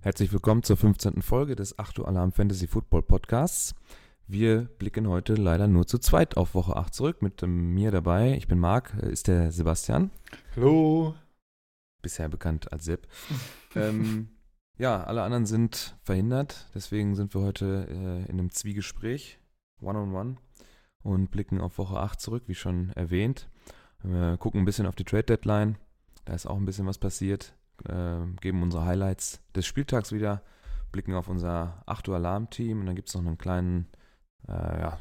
[0.00, 1.22] Herzlich willkommen zur 15.
[1.22, 3.74] Folge des 8 Uhr Alarm Fantasy Football Podcasts.
[4.28, 7.22] Wir blicken heute leider nur zu zweit auf Woche 8 zurück.
[7.22, 10.10] Mit mir dabei, ich bin Marc, äh, ist der Sebastian,
[10.54, 11.14] Hallo.
[12.06, 13.08] Bisher bekannt als Sepp.
[13.74, 14.28] ähm,
[14.78, 19.40] ja, alle anderen sind verhindert, deswegen sind wir heute äh, in einem Zwiegespräch,
[19.80, 20.36] One-on-One,
[21.02, 23.48] und blicken auf Woche 8 zurück, wie schon erwähnt.
[24.04, 25.78] Wir gucken ein bisschen auf die Trade Deadline,
[26.26, 27.56] da ist auch ein bisschen was passiert,
[27.88, 30.42] äh, geben unsere Highlights des Spieltags wieder,
[30.92, 33.88] blicken auf unser 8 Uhr Alarm-Team und dann gibt es noch einen kleinen
[34.46, 34.98] äh, ja,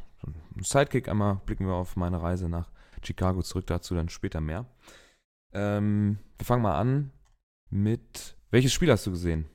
[0.60, 1.08] Sidekick.
[1.08, 2.72] Einmal blicken wir auf meine Reise nach
[3.04, 4.66] Chicago zurück, dazu dann später mehr.
[5.56, 7.12] Ähm, wir fangen mal an
[7.70, 9.46] mit, welches Spiel hast du gesehen?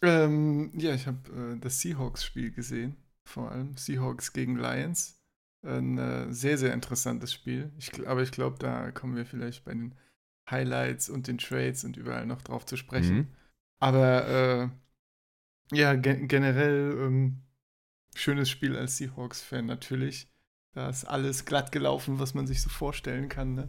[0.00, 1.18] Ähm, ja, ich habe
[1.54, 2.96] äh, das Seahawks-Spiel gesehen.
[3.26, 5.20] Vor allem Seahawks gegen Lions.
[5.66, 7.72] Ein äh, sehr, sehr interessantes Spiel.
[7.78, 9.94] Ich, aber ich glaube, da kommen wir vielleicht bei den
[10.50, 13.16] Highlights und den Trades und überall noch drauf zu sprechen.
[13.16, 13.26] Mhm.
[13.80, 14.70] Aber
[15.72, 17.42] äh, ja, ge generell ähm,
[18.14, 20.28] schönes Spiel als Seahawks-Fan natürlich.
[20.74, 23.54] Da ist alles glatt gelaufen, was man sich so vorstellen kann.
[23.54, 23.68] Ne?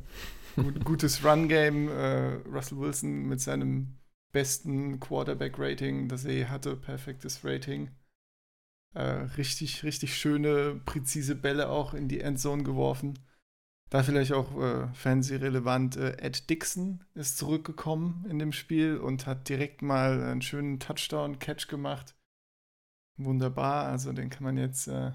[0.56, 1.90] Gut, gutes Run-Game.
[1.90, 3.98] Äh, Russell Wilson mit seinem
[4.32, 7.92] besten Quarterback-Rating, das er je hatte, perfektes Rating.
[8.94, 13.20] Äh, richtig, richtig schöne, präzise Bälle auch in die Endzone geworfen.
[13.90, 19.50] Da vielleicht auch äh, fantasy-relevant, äh, Ed Dixon ist zurückgekommen in dem Spiel und hat
[19.50, 22.16] direkt mal einen schönen Touchdown-Catch gemacht.
[23.18, 25.12] Wunderbar, also den kann man jetzt, äh,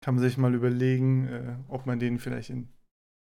[0.00, 2.73] kann man sich mal überlegen, äh, ob man den vielleicht in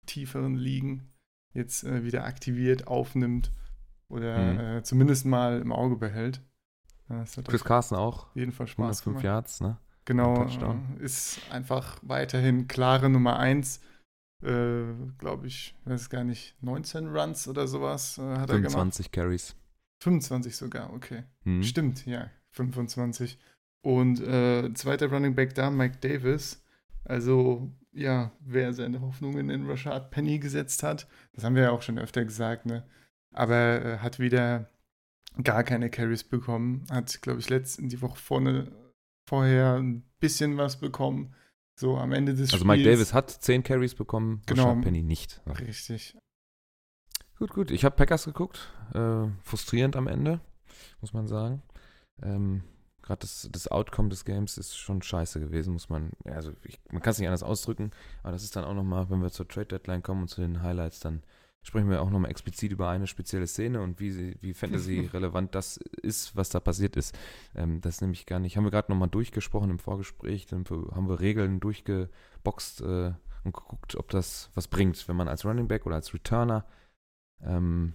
[0.06, 1.12] tieferen Ligen
[1.52, 3.52] jetzt äh, wieder aktiviert, aufnimmt
[4.08, 4.60] oder Mhm.
[4.60, 6.40] äh, zumindest mal im Auge behält.
[7.46, 9.24] Chris auf Carson auch, jeden Fall Spaß 105 gemacht.
[9.24, 9.78] Yards, ne?
[10.06, 13.80] Genau, äh, ist einfach weiterhin klare Nummer 1.
[14.42, 14.84] Äh,
[15.18, 18.72] Glaube ich, weiß gar nicht, 19 Runs oder sowas äh, hat er gemacht.
[18.72, 19.56] 25 Carries.
[20.02, 21.24] 25 sogar, okay.
[21.44, 21.62] Mhm.
[21.62, 23.38] Stimmt, ja, 25.
[23.82, 26.62] Und äh, zweiter Running Back da, Mike Davis.
[27.04, 31.82] Also, ja, wer seine Hoffnungen in Rashad Penny gesetzt hat, das haben wir ja auch
[31.82, 32.84] schon öfter gesagt, ne?
[33.32, 34.68] Aber äh, hat wieder
[35.42, 36.84] gar keine Carries bekommen.
[36.90, 38.70] Hat, glaube ich, letzten die Woche vorne,
[39.28, 41.34] vorher ein bisschen was bekommen.
[41.76, 42.78] So am Ende des Also Spiels.
[42.78, 44.68] Mike Davis hat 10 Carries bekommen, Genau.
[44.68, 45.40] Rashad Penny nicht.
[45.46, 45.52] Ja.
[45.54, 46.16] Richtig.
[47.38, 47.70] Gut, gut.
[47.72, 48.72] Ich habe Packers geguckt.
[48.94, 50.40] Äh, frustrierend am Ende,
[51.00, 51.62] muss man sagen.
[52.22, 52.62] Ähm,
[53.04, 56.12] Gerade das, das Outcome des Games ist schon scheiße gewesen, muss man.
[56.24, 57.90] Also ich, man kann es nicht anders ausdrücken,
[58.22, 60.62] aber das ist dann auch nochmal, wenn wir zur Trade Deadline kommen und zu den
[60.62, 61.22] Highlights, dann
[61.60, 65.76] sprechen wir auch nochmal explizit über eine spezielle Szene und wie, sie, wie Fantasy-relevant das
[65.76, 67.14] ist, was da passiert ist.
[67.54, 71.08] Ähm, das ist nämlich gar nicht, haben wir gerade nochmal durchgesprochen im Vorgespräch, dann haben
[71.08, 73.12] wir Regeln durchgeboxt äh,
[73.44, 76.64] und geguckt, ob das was bringt, wenn man als Running Back oder als Returner
[77.42, 77.92] ähm,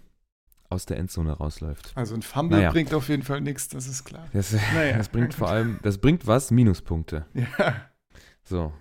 [0.70, 1.92] aus der Endzone rausläuft.
[1.96, 2.72] Also ein Fumble Naja.
[2.72, 4.28] bringt auf jeden Fall nichts, das ist klar.
[4.34, 4.98] Das, Naja.
[4.98, 6.52] das bringt vor allem, das bringt was?
[6.52, 7.26] Minuspunkte.
[7.34, 7.90] Ja.
[8.44, 8.74] So.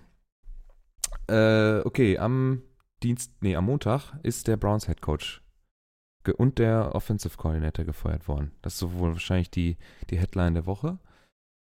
[1.27, 2.61] Äh, okay, am
[3.03, 5.41] Dienst, nee, am Montag ist der Browns Head Coach
[6.37, 8.51] und der Offensive Coordinator gefeuert worden.
[8.61, 9.77] Das ist so wohl wahrscheinlich die,
[10.09, 10.99] die Headline der Woche.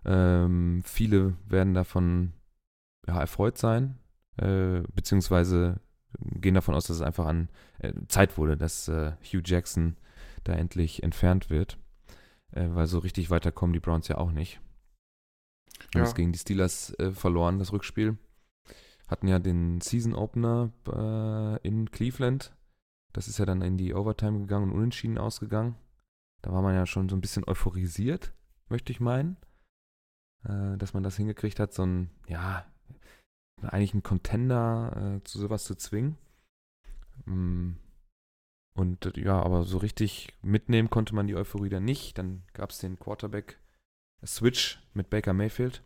[0.05, 2.33] Ähm, viele werden davon
[3.07, 3.97] ja, erfreut sein,
[4.37, 5.79] äh, beziehungsweise
[6.19, 7.49] gehen davon aus, dass es einfach an
[7.79, 9.95] äh, Zeit wurde, dass äh, Hugh Jackson
[10.43, 11.77] da endlich entfernt wird.
[12.51, 14.59] Äh, weil so richtig weiterkommen die Browns ja auch nicht.
[15.93, 16.03] Haben Ja.
[16.03, 18.17] es gegen die Steelers äh, verloren, das Rückspiel.
[19.07, 22.55] Hatten ja den Season Opener äh, in Cleveland.
[23.13, 25.75] Das ist ja dann in die Overtime gegangen und unentschieden ausgegangen.
[26.41, 28.33] Da war man ja schon so ein bisschen euphorisiert,
[28.69, 29.37] möchte ich meinen.
[30.43, 32.65] Äh, dass man das hingekriegt hat, so ein, ja,
[33.61, 36.17] eigentlich einen Contender äh, zu sowas zu zwingen.
[37.25, 37.73] Mm.
[38.73, 42.17] Und äh, ja, aber so richtig mitnehmen konnte man die Euphorie dann nicht.
[42.17, 45.83] Dann gab es den Quarterback-Switch mit Baker Mayfield.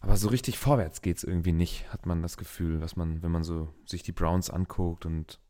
[0.00, 3.30] Aber so richtig vorwärts geht es irgendwie nicht, hat man das Gefühl, was man, wenn
[3.30, 5.40] man so sich die Browns anguckt und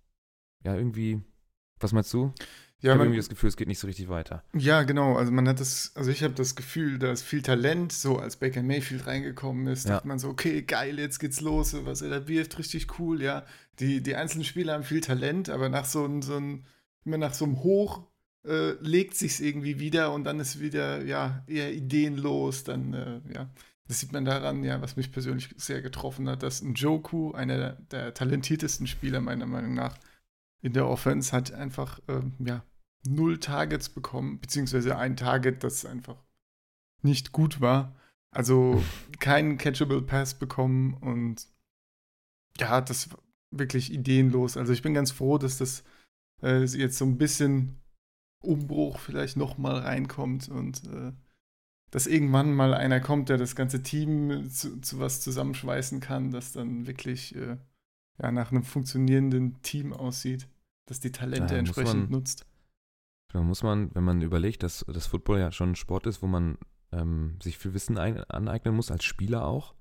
[0.65, 1.23] ja, irgendwie,
[1.81, 2.33] was meinst du?
[2.79, 4.43] Ich Ja, habe man, irgendwie das Gefühl, es geht nicht so richtig weiter.
[4.55, 5.17] ja, genau.
[5.17, 7.93] Also man hat das, also ich habe das Gefühl, da ist viel Talent.
[7.93, 9.97] So als Baker Mayfield reingekommen ist, Ja.
[9.97, 13.45] dachte man so, okay, geil, jetzt geht's los, was er da wirft, richtig cool, ja.
[13.81, 16.39] Die, die einzelnen Spieler haben viel Talent, aber nach so einem, so
[17.05, 18.07] immer nach so einem Hoch
[18.47, 23.51] äh, legt sich's irgendwie wieder und dann ist wieder, ja, eher ideenlos, dann, äh, ja.
[23.89, 27.57] Das sieht man daran, ja, was mich persönlich sehr getroffen hat, dass ein Joku, einer
[27.59, 29.99] der, der talentiertesten Spieler meiner Meinung nach
[30.63, 32.65] in der Offense, hat einfach, ähm, ja,
[33.07, 36.23] null Targets bekommen, beziehungsweise ein Target, das einfach
[37.03, 37.97] nicht gut war.
[38.31, 38.83] Also
[39.19, 41.49] keinen Catchable Pass bekommen und
[42.59, 43.19] ja, das war
[43.51, 44.57] wirklich ideenlos.
[44.57, 45.83] Also ich bin ganz froh, dass das
[46.43, 47.81] äh, jetzt so ein bisschen
[48.43, 51.13] Umbruch vielleicht nochmal reinkommt und äh,
[51.91, 56.53] dass irgendwann mal einer kommt, der das ganze Team zu, zu was zusammenschweißen kann, das
[56.53, 57.57] dann wirklich äh,
[58.23, 60.49] ja, nach einem funktionierenden Team aussieht,
[60.87, 62.47] das die Talente Da entsprechend man- nutzt.
[63.33, 66.27] Da muss man, wenn man überlegt, dass das Football ja schon ein Sport ist, wo
[66.27, 66.59] man
[66.93, 69.75] ähm, sich viel Wissen ein, aneignen muss, als Spieler auch.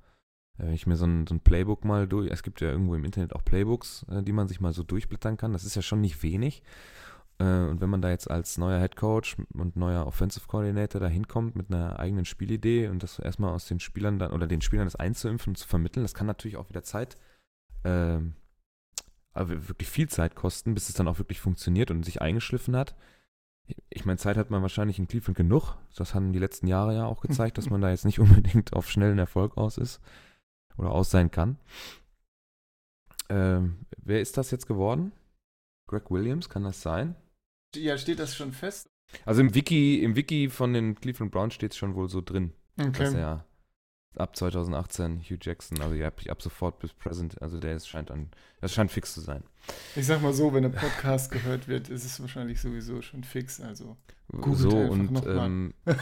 [0.59, 2.93] Äh, Wenn ich mir so ein, so ein Playbook mal durch, es gibt ja irgendwo
[2.93, 5.81] im Internet auch Playbooks, äh, die man sich mal so durchblättern kann, das ist ja
[5.81, 6.61] schon nicht wenig.
[7.39, 11.07] Äh, und wenn man da jetzt als neuer Head Coach und neuer Offensive Coordinator da
[11.07, 14.85] hinkommt mit einer eigenen Spielidee und das erstmal aus den Spielern dann oder den Spielern
[14.85, 17.17] das einzuimpfen und zu vermitteln, das kann natürlich auch wieder Zeit,
[17.83, 18.35] ähm,
[19.33, 22.95] wirklich viel Zeit kosten, bis es dann auch wirklich funktioniert und sich eingeschliffen hat.
[23.89, 25.75] Ich meine, Zeit hat man wahrscheinlich in Cleveland genug.
[25.95, 28.89] Das haben die letzten Jahre ja auch gezeigt, dass man da jetzt nicht unbedingt auf
[28.89, 30.01] schnellen Erfolg aus ist
[30.77, 31.57] oder aus sein kann.
[33.29, 35.11] Ähm, wer ist das jetzt geworden?
[35.87, 37.15] Greg Williams, kann das sein?
[37.75, 38.89] Ja, steht das schon fest?
[39.25, 42.53] Also im Wiki, im Wiki von den Cleveland Browns steht es schon wohl so drin,
[42.75, 43.19] dass Okay.
[43.19, 43.45] er
[44.15, 48.11] ab 2018 Hugh Jackson, also ja, ab, ab sofort bis present, also der ist, scheint
[48.11, 48.29] an,
[48.61, 49.43] das scheint fix zu sein.
[49.95, 53.61] Ich sag mal so, wenn der Podcast gehört wird, ist es wahrscheinlich sowieso schon fix.
[53.61, 53.97] Also
[54.31, 55.73] Googelt so und ähm,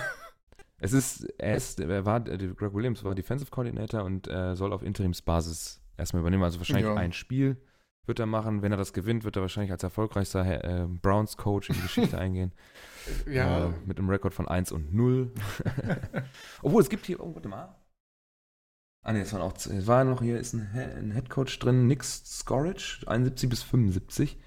[0.80, 4.74] es ist, er ist, er war, äh, Greg Williams war Defensive Coordinator und äh, soll
[4.74, 6.44] auf Interimsbasis erstmal übernehmen.
[6.44, 6.96] Also wahrscheinlich Ja.
[6.96, 7.58] ein Spiel
[8.06, 8.62] wird er machen.
[8.62, 12.18] Wenn er das gewinnt, wird er wahrscheinlich als erfolgreichster äh, Browns Coach in die Geschichte
[12.20, 12.54] eingehen.
[13.30, 15.32] ja, Äh, mit einem Rekord von 1 und 0.
[16.62, 17.76] Obwohl, es gibt hier, oh, warte mal.
[19.08, 22.24] Ah ne, es waren auch, es war noch hier, ist ein, ein Headcoach drin, Nix
[22.26, 24.38] Scorridge, 71 bis 75.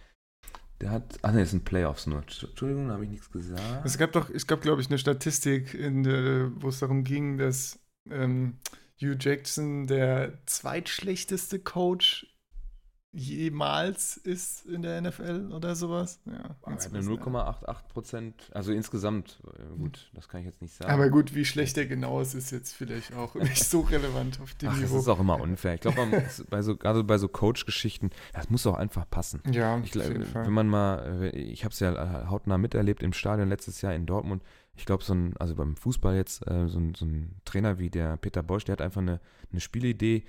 [0.82, 2.18] Der hat, ah ne, das sind Playoffs nur.
[2.18, 3.86] Entschuldigung, da habe ich nichts gesagt.
[3.86, 7.78] es gab doch, es gab glaube ich eine Statistik, wo es darum ging, dass
[8.10, 8.58] ähm,
[9.00, 12.26] Hugh Jackson der zweitschlechteste Coach
[13.12, 16.20] jemals ist in der NFL oder sowas.
[16.26, 17.00] Ja, eine wissen, ja.
[17.20, 20.90] 0,88 Prozent, also insgesamt, äh, gut, das kann ich jetzt nicht sagen.
[20.90, 24.54] Aber gut, wie schlecht der genau ist, ist jetzt vielleicht auch nicht so relevant auf
[24.54, 24.98] dem Ach, das Niveau.
[25.00, 25.74] ist auch immer unfair.
[25.74, 29.42] Ich glaube, bei so, gerade bei so Coach-Geschichten, das muss auch einfach passen.
[29.50, 30.46] ja, Ich, auf jeden Fall.
[30.46, 33.94] wenn man mal, äh, ich habe es ja äh, hautnah miterlebt im Stadion letztes Jahr
[33.94, 34.42] in Dortmund.
[34.76, 38.16] Ich glaube, so ein, also beim Fußball jetzt, so, ein, so ein Trainer wie der
[38.16, 39.20] Peter Bosch, der hat einfach eine,
[39.50, 40.24] eine Spielidee.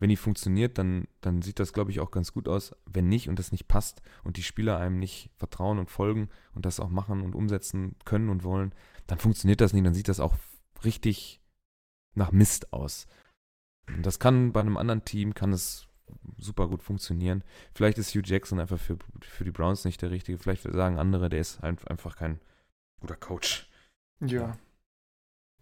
[0.00, 2.74] Wenn die funktioniert, dann, dann sieht das, glaube ich, auch ganz gut aus.
[2.86, 6.66] Wenn nicht und das nicht passt und die Spieler einem nicht vertrauen und folgen und
[6.66, 8.74] das auch machen und umsetzen können und wollen,
[9.06, 9.86] dann funktioniert das nicht.
[9.86, 10.36] Dann sieht das auch
[10.84, 11.40] richtig
[12.14, 13.06] nach Mist aus.
[13.88, 15.86] Und das kann bei einem anderen Team, kann es
[16.38, 17.44] super gut funktionieren.
[17.74, 20.38] Vielleicht ist Hugh Jackson einfach für, für die Browns nicht der Richtige.
[20.38, 22.40] Vielleicht sagen andere, der ist ein- einfach kein
[23.00, 23.70] guter Coach.
[24.20, 24.56] Ja.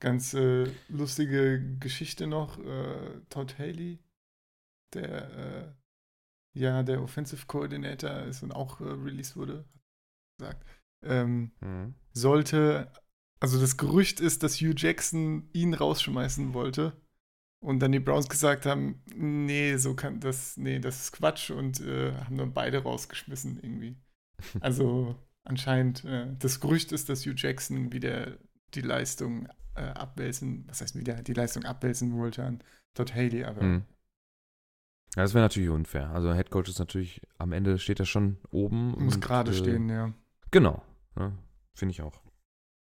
[0.01, 2.59] Ganz äh, lustige Geschichte noch.
[2.59, 3.99] Äh, Todd Haley,
[4.95, 5.75] der
[6.55, 9.65] äh, ja der Offensive Coordinator ist und auch äh, released wurde,
[10.41, 10.67] hat gesagt,
[11.05, 11.53] ähm,
[12.13, 12.93] sollte,
[13.41, 17.01] also das Gerücht ist, dass Hugh Jackson ihn rausschmeißen wollte.
[17.61, 21.81] Und dann die Browns gesagt haben, nee, so kann das, nee, das ist Quatsch und
[21.81, 23.97] äh, haben dann beide rausgeschmissen irgendwie.
[24.61, 28.39] Also anscheinend, äh, das Gerücht ist, dass Hugh Jackson wieder
[28.75, 32.63] die Leistung äh, abwälzen, was heißt wieder, die Leistung abwälzen wollte an
[32.95, 33.85] Todd Haley, aber Mhm.
[35.19, 36.11] Ja, das wäre natürlich unfair.
[36.11, 38.93] Also Head Coach ist natürlich, am Ende steht er schon oben.
[39.05, 40.15] muss gerade äh, stehen, ja.
[40.53, 40.81] Genau.
[41.17, 41.37] Ne?
[41.75, 42.23] Finde ich auch.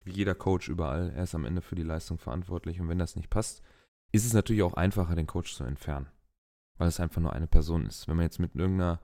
[0.03, 2.81] Wie jeder Coach überall, er ist am Ende für die Leistung verantwortlich.
[2.81, 3.63] Und wenn das nicht passt,
[4.11, 6.07] ist es natürlich auch einfacher, den Coach zu entfernen.
[6.77, 8.09] Weil es einfach nur eine Person ist.
[8.09, 8.99] Wenn man jetzt mit irgendeiner,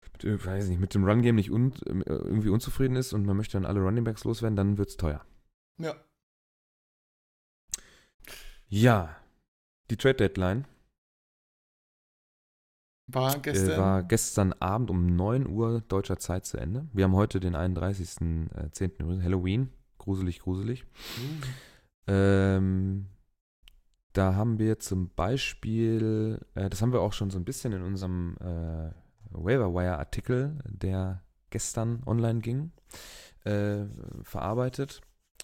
[0.00, 3.36] mit, irg- weiß nicht, mit dem Run-Game nicht un, äh, irgendwie unzufrieden ist und man
[3.36, 5.24] möchte dann alle Runningbacks loswerden, dann wird es teuer.
[5.78, 5.94] Ja.
[8.66, 9.16] Ja,
[9.90, 10.64] die Trade Deadline
[13.14, 13.70] War gestern.
[13.70, 16.86] äh, war gestern Abend um 9 Uhr deutscher Zeit zu Ende.
[16.92, 19.00] Wir haben heute den 31.10.
[19.00, 19.70] übrigens, Halloween.
[19.98, 20.84] Gruselig, gruselig.
[22.06, 23.06] Ähm,
[24.12, 27.82] da haben wir zum Beispiel, äh, das haben wir auch schon so ein bisschen in
[27.82, 28.90] unserem äh,
[29.30, 32.72] Waiver-Wire-Artikel, der gestern online ging,
[33.44, 33.84] äh,
[34.22, 35.00] verarbeitet.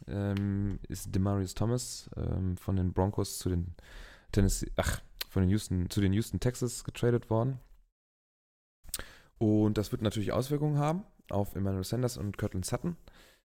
[0.06, 3.75] Ähm, ist Demarius Thomas ähm, von den Broncos zu den
[4.32, 7.58] Tennessee, ach, von den Houston, zu den Houston Texas getradet worden.
[9.38, 12.97] Und das wird natürlich Auswirkungen haben auf Emmanuel Sanders und Kirtland Sutton,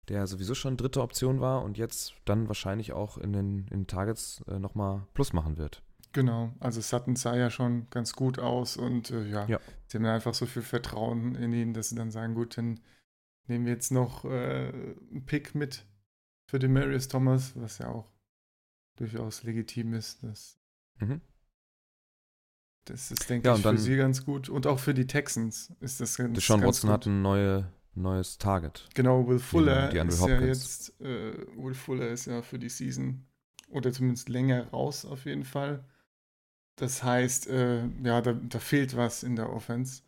[0.10, 3.88] der sowieso schon dritte Option war und jetzt dann wahrscheinlich auch in den, in den
[3.88, 5.82] Targets äh, nochmal Plus machen wird.
[6.12, 9.60] Genau, also Sutton sah ja schon ganz gut aus und äh, ja, Ja.
[9.88, 12.80] sie haben einfach so viel Vertrauen in ihn, dass sie dann sagen, gut, dann
[13.48, 15.86] nehmen wir jetzt noch äh, einen Pick mit
[16.50, 18.12] für den Marius Thomas, was ja auch
[18.98, 20.24] durchaus legitim ist.
[20.24, 20.58] Das,
[21.00, 21.22] Mhm.
[22.86, 24.50] Das ist, denke Ja, ich, dann- für sie ganz gut.
[24.50, 26.94] Und auch für die Texans ist das ganz, Deshaun ganz Watson gut.
[26.94, 28.88] hat ein neue, neues Target.
[28.96, 30.88] Genau, Will Fuller die Andrew ist ja Hopkins.
[30.98, 33.26] jetzt, äh, Will Fuller ist ja für die Season
[33.70, 35.84] oder zumindest länger raus auf jeden Fall.
[36.78, 40.02] Das heißt, äh, ja, da, da fehlt was in der Offense.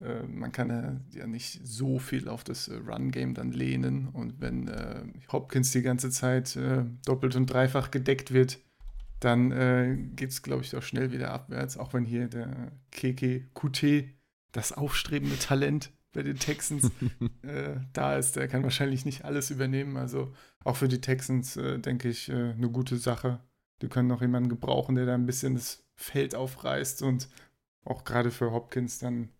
[0.00, 4.40] Äh, man kann ja, ja nicht so viel auf das äh, Run-Game dann lehnen und
[4.40, 8.58] wenn äh, Hopkins die ganze Zeit äh, doppelt und dreifach gedeckt wird,
[9.24, 13.48] dann äh, geht es, glaube ich, doch schnell wieder abwärts, auch wenn hier der Keke
[13.54, 14.04] QT,
[14.52, 16.90] das aufstrebende Talent bei den Texans,
[17.42, 18.36] äh, da ist.
[18.36, 19.96] Der kann wahrscheinlich nicht alles übernehmen.
[19.96, 23.40] Also auch für die Texans, äh, denke ich, äh, eine gute Sache.
[23.82, 27.28] Die können noch jemanden gebrauchen, der da ein bisschen das Feld aufreißt und
[27.84, 29.30] auch gerade für Hopkins dann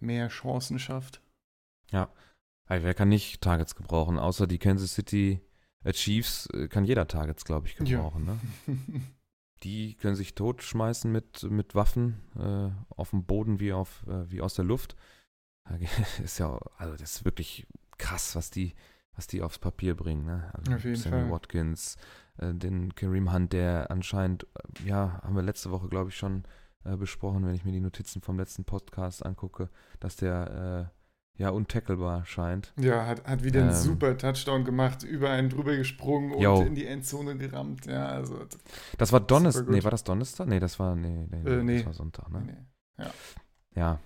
[0.00, 1.22] mehr Chancen schafft.
[2.66, 4.18] Hey, wer kann nicht Targets gebrauchen?
[4.18, 5.40] Außer die Kansas City
[5.90, 7.84] Chiefs äh, kann jeder Targets, glaube ich, Ja.
[7.84, 8.24] gebrauchen.
[8.24, 8.38] Ne?
[9.62, 14.40] Die können sich totschmeißen mit, mit Waffen äh, auf dem Boden wie, auf, äh, wie
[14.40, 14.96] aus der Luft.
[16.22, 18.74] Ist ja, also das ist wirklich krass, was die,
[19.14, 20.24] was die aufs Papier bringen.
[20.24, 20.50] Ne?
[20.54, 21.30] Also Auf jeden Sammy Fall.
[21.30, 21.96] Watkins,
[22.38, 26.42] äh, den Kareem Hunt, der anscheinend, äh, ja, haben wir letzte Woche, glaube ich, schon
[26.84, 29.70] äh, besprochen, wenn ich mir die Notizen vom letzten Podcast angucke,
[30.00, 31.01] dass der äh,
[31.38, 32.72] ja untackelbar scheint.
[32.78, 33.76] Ja, hat, hat wieder einen Ähm.
[33.76, 36.62] super Touchdown gemacht, über einen drüber gesprungen und Jo.
[36.62, 37.86] in die Endzone gerammt.
[37.86, 38.46] Ja, also
[38.98, 39.68] Das war Donnerstag.
[39.68, 40.46] Nee, war das Donnerstag?
[40.48, 41.76] Nee, das war, nee, nee, Äh, nee.
[41.78, 42.42] das war Sonntag, ne?
[42.98, 43.04] nee.
[43.74, 43.98] Ja,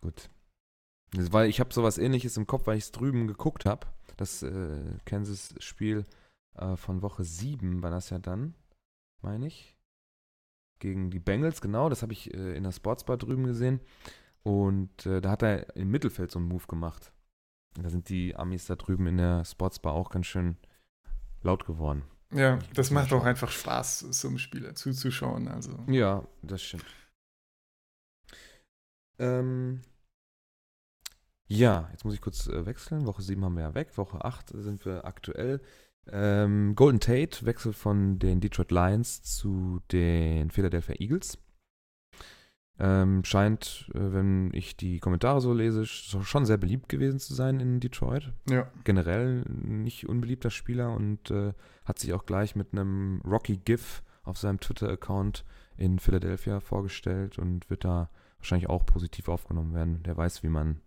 [0.00, 0.30] gut.
[1.12, 3.86] Das, weil ich habe sowas ähnliches im Kopf, weil ich es drüben geguckt habe.
[4.16, 6.06] Das äh, Kansas-Spiel
[6.54, 8.54] äh, von Woche 7 war das ja dann,
[9.20, 9.76] meine ich.
[10.78, 11.88] Gegen die Bengals, genau.
[11.88, 13.80] Das habe ich äh, in der Sportsbar drüben gesehen.
[14.42, 17.12] Und äh, da hat er im Mittelfeld so einen Move gemacht.
[17.74, 20.56] Da sind die Amis da drüben in der Sportsbar auch ganz schön
[21.42, 22.02] laut geworden.
[22.32, 25.48] Ja, das macht auch einfach Spaß, so einem Spieler zuzuschauen.
[25.48, 25.84] Also.
[25.88, 26.84] Ja, das stimmt.
[29.18, 29.82] Ähm,
[31.48, 33.06] ja, jetzt muss ich kurz äh, wechseln.
[33.06, 33.98] Woche 7 haben wir ja weg.
[33.98, 35.60] Woche 8 sind wir aktuell.
[36.06, 41.38] Ähm, Golden Tate wechselt von den Detroit Lions zu den Philadelphia Eagles.
[42.82, 47.34] Ähm, scheint, äh, wenn ich die Kommentare so lese, sch- schon sehr beliebt gewesen zu
[47.34, 51.52] sein in Detroit Ja, generell nicht unbeliebter Spieler und äh,
[51.84, 55.44] hat sich auch gleich mit einem Rocky GIF auf seinem Twitter-Account
[55.76, 58.08] in Philadelphia vorgestellt und wird da
[58.38, 60.02] wahrscheinlich auch positiv aufgenommen werden.
[60.04, 60.80] Der weiß, wie man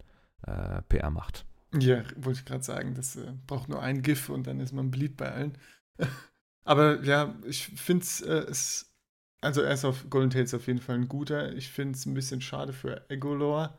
[0.48, 1.46] äh, PR macht.
[1.78, 4.90] ja wollte ich gerade sagen, das äh, braucht nur ein GIF und dann ist man
[4.90, 5.58] beliebt bei allen.
[6.66, 8.93] Aber ja, ich finde äh, es,
[9.44, 11.54] also er ist auf Golden Tates auf jeden Fall ein guter.
[11.54, 13.78] Ich finde es ein bisschen schade für Egolor,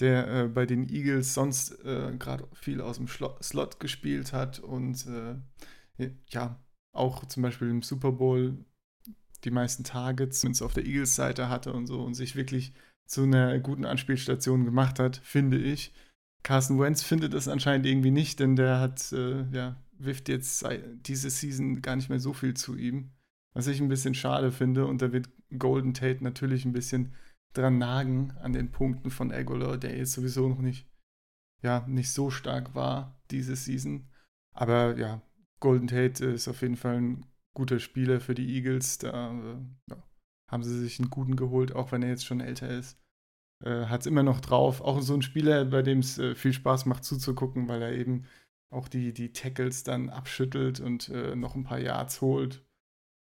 [0.00, 4.58] der äh, bei den Eagles sonst äh, gerade viel aus dem Schlo Slot gespielt hat
[4.58, 6.62] und äh, ja,
[6.92, 8.64] auch zum Beispiel im Super Bowl
[9.44, 12.74] die meisten Targets zumindest auf der Eagles-Seite hatte und so und sich wirklich
[13.06, 15.94] zu einer guten Anspielstation gemacht hat, finde ich.
[16.42, 20.64] Carson Wentz findet das anscheinend irgendwie nicht, denn der hat, äh, ja, wirft jetzt
[21.06, 23.10] diese Season gar nicht mehr so viel zu ihm.
[23.58, 27.12] Was ich ein bisschen schade finde und da wird Golden Tate natürlich ein bisschen
[27.54, 30.86] dran nagen an den Punkten von Aguilar, der jetzt sowieso noch nicht,
[31.60, 34.06] ja, nicht so stark war diese Season.
[34.54, 35.22] Aber ja,
[35.58, 38.98] Golden Tate ist auf jeden Fall ein guter Spieler für die Eagles.
[38.98, 39.56] Da äh,
[39.90, 40.04] ja,
[40.48, 42.96] haben sie sich einen guten geholt, auch wenn er jetzt schon älter ist.
[43.64, 44.82] Äh, Hat es immer noch drauf.
[44.82, 48.24] Auch so ein Spieler, bei dem es äh, viel Spaß macht zuzugucken, weil er eben
[48.72, 52.64] auch die, die Tackles dann abschüttelt und äh, noch ein paar Yards holt.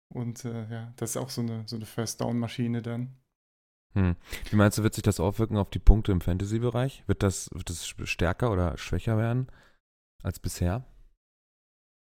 [0.09, 3.17] Und äh, ja, das ist auch so eine, so eine First-Down-Maschine dann.
[3.95, 4.15] Hm.
[4.51, 7.05] Wie meinst du, wird sich das auswirken auf die Punkte im Fantasy-Bereich?
[7.07, 9.49] Wird das, wird das stärker oder schwächer werden
[10.23, 10.85] als bisher?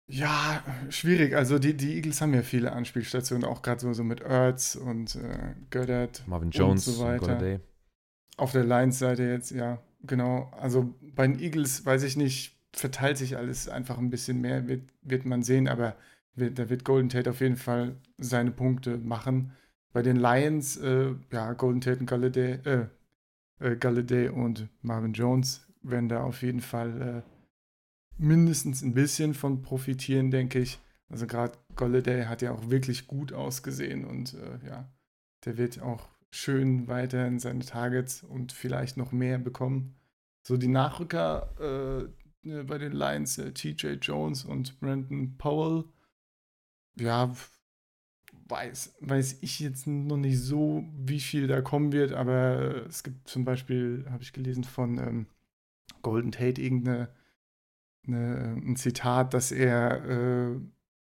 [0.09, 1.35] Ja, schwierig.
[1.35, 5.15] Also die, die Eagles haben ja viele Anspielstationen, auch gerade so, so mit Ertz und
[5.15, 6.23] äh, Goddard.
[6.27, 7.27] Marvin Und Jones, so weiter.
[7.27, 7.59] Golladay.
[8.37, 10.51] Auf der Lions-Seite jetzt, ja, genau.
[10.59, 14.89] Also bei den Eagles, weiß ich nicht, verteilt sich alles einfach ein bisschen mehr, wird,
[15.01, 15.95] wird man sehen, aber
[16.37, 19.53] wird, da wird Golden Tate auf jeden Fall seine Punkte machen.
[19.93, 22.87] Bei den Lions, äh, ja, Golden Tate und Galladay, äh,
[23.59, 27.21] äh, Galladay und Marvin Jones werden da auf jeden Fall äh,
[28.17, 30.79] mindestens ein bisschen von profitieren, denke ich.
[31.09, 34.89] Also gerade Golladay hat ja auch wirklich gut ausgesehen und äh, ja,
[35.45, 39.95] der wird auch schön weiterhin seine Targets und vielleicht noch mehr bekommen.
[40.43, 42.09] So die Nachrücker
[42.43, 45.85] äh, bei den Lions, TJ Jones und Brandon Powell,
[46.99, 47.33] ja,
[48.49, 53.27] weiß, weiß ich jetzt noch nicht so, wie viel da kommen wird, aber es gibt
[53.27, 55.27] zum Beispiel, habe ich gelesen, von ähm,
[56.01, 57.09] Golden Tate irgendeine
[58.07, 60.59] eine, ein Zitat, dass er äh,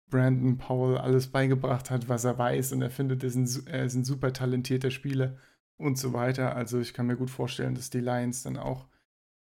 [0.10, 3.86] Brandon Powell alles beigebracht hat, was er weiß und er findet, er ist ein, er
[3.86, 5.38] ist ein super talentierter Spieler
[5.78, 6.56] und so weiter.
[6.56, 8.88] Also ich kann mir gut vorstellen, dass die Lions dann auch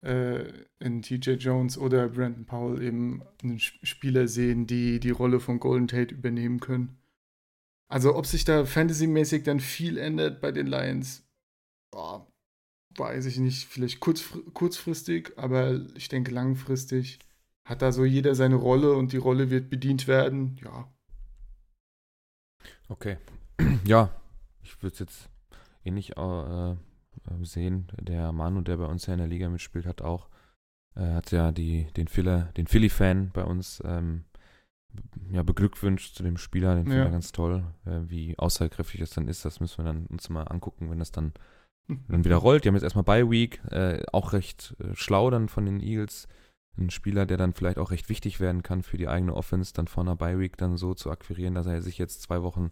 [0.04, 5.86] in TJ Jones oder Brandon Powell eben einen Spieler sehen, die die Rolle von Golden
[5.86, 6.98] Tate übernehmen können.
[7.88, 11.24] Also ob sich da fantasymäßig dann viel ändert bei den Lions,
[11.92, 12.26] boah,
[12.96, 13.66] weiß ich nicht.
[13.66, 17.20] Vielleicht kurz, kurzfristig, aber ich denke langfristig
[17.64, 20.58] hat da so jeder seine Rolle und die Rolle wird bedient werden.
[20.62, 20.92] Ja.
[22.88, 23.18] Okay.
[23.84, 24.10] Ja,
[24.62, 25.28] ich würde es jetzt
[25.84, 26.76] ähnlich äh,
[27.42, 27.88] sehen.
[28.00, 30.28] Der Manu, der bei uns ja in der Liga mitspielt, hat auch,
[30.94, 34.24] äh, hat ja die, den, Filler, den Philly-Fan bei uns ähm,
[35.30, 36.74] ja, beglückwünscht zu dem Spieler.
[36.74, 36.92] Den ja.
[36.92, 37.64] finde ich ganz toll.
[37.84, 41.12] Äh, wie aussagekräftig das dann ist, das müssen wir dann uns mal angucken, wenn das
[41.12, 41.32] dann,
[42.08, 42.64] dann wieder rollt.
[42.64, 46.28] Die haben jetzt erstmal Bye Week, äh, auch recht äh, schlau dann von den Eagles
[46.78, 49.88] ein Spieler, der dann vielleicht auch recht wichtig werden kann für die eigene Offense, dann
[49.88, 52.70] vor einer Bye Week dann so zu akquirieren, dass er sich jetzt zwei Wochen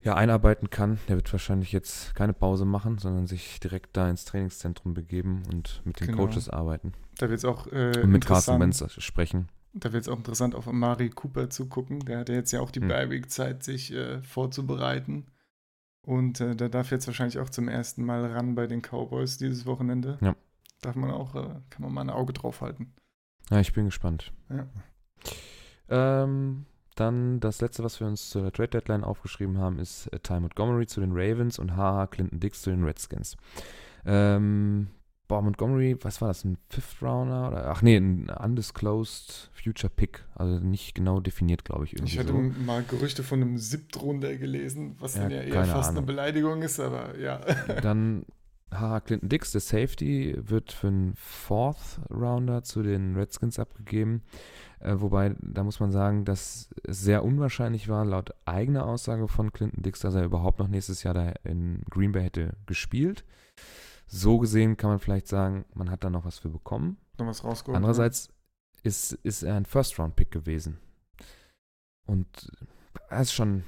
[0.00, 0.98] ja, einarbeiten kann.
[1.08, 5.82] Der wird wahrscheinlich jetzt keine Pause machen, sondern sich direkt da ins Trainingszentrum begeben und
[5.84, 6.26] mit den genau.
[6.26, 6.92] Coaches arbeiten.
[7.18, 9.48] Da wird es auch äh, und mit Carsten Wentz sprechen.
[9.72, 12.00] Da wird es auch interessant, auf Amari Cooper zu gucken.
[12.00, 13.10] Der hat ja jetzt ja auch die hm.
[13.10, 15.26] Week Zeit, sich äh, vorzubereiten.
[16.06, 19.66] Und äh, der darf jetzt wahrscheinlich auch zum ersten Mal ran bei den Cowboys dieses
[19.66, 20.18] Wochenende.
[20.20, 20.34] Ja
[20.80, 22.92] darf man auch, äh, kann man mal ein Auge drauf halten.
[23.50, 24.32] Ja, ich bin gespannt.
[24.50, 24.66] Ja.
[25.88, 26.66] Ähm,
[27.00, 30.86] dann das letzte, was wir uns zur Trade Deadline aufgeschrieben haben, ist äh, Ty Montgomery
[30.86, 33.36] zu den Ravens und Haha Clinton Dix zu den Redskins.
[34.04, 34.88] Ähm,
[35.28, 37.48] boah, Montgomery, was war das, ein Fifth Rounder?
[37.48, 40.24] Oder, ach nee, ein undisclosed Future Pick.
[40.34, 41.92] Also nicht genau definiert, glaube ich.
[41.92, 42.38] Irgendwie ich hatte so.
[42.38, 45.98] mal Gerüchte von einem Siebtrunder gelesen, was ja, dann ja eher fast Ahnung.
[45.98, 47.40] eine Beleidigung ist, aber ja.
[47.82, 48.24] Dann
[48.72, 54.22] Haha Clinton Dix, der Safety, wird für einen Fourth Rounder zu den Redskins abgegeben.
[54.80, 59.52] Äh, wobei, da muss man sagen, dass es sehr unwahrscheinlich war, laut eigener Aussage von
[59.52, 63.24] Clinton Dix, dass er überhaupt noch nächstes Jahr da in Green Bay hätte gespielt.
[64.06, 66.98] So gesehen kann man vielleicht sagen, man hat da noch was für bekommen.
[67.18, 67.76] Noch was rausgeholt.
[67.76, 68.28] Andererseits
[68.82, 70.78] ist, ist er ein First-Round-Pick gewesen.
[72.06, 72.50] Und
[73.10, 73.64] das ist schon,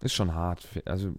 [0.00, 0.66] ist schon hart.
[0.86, 1.12] Also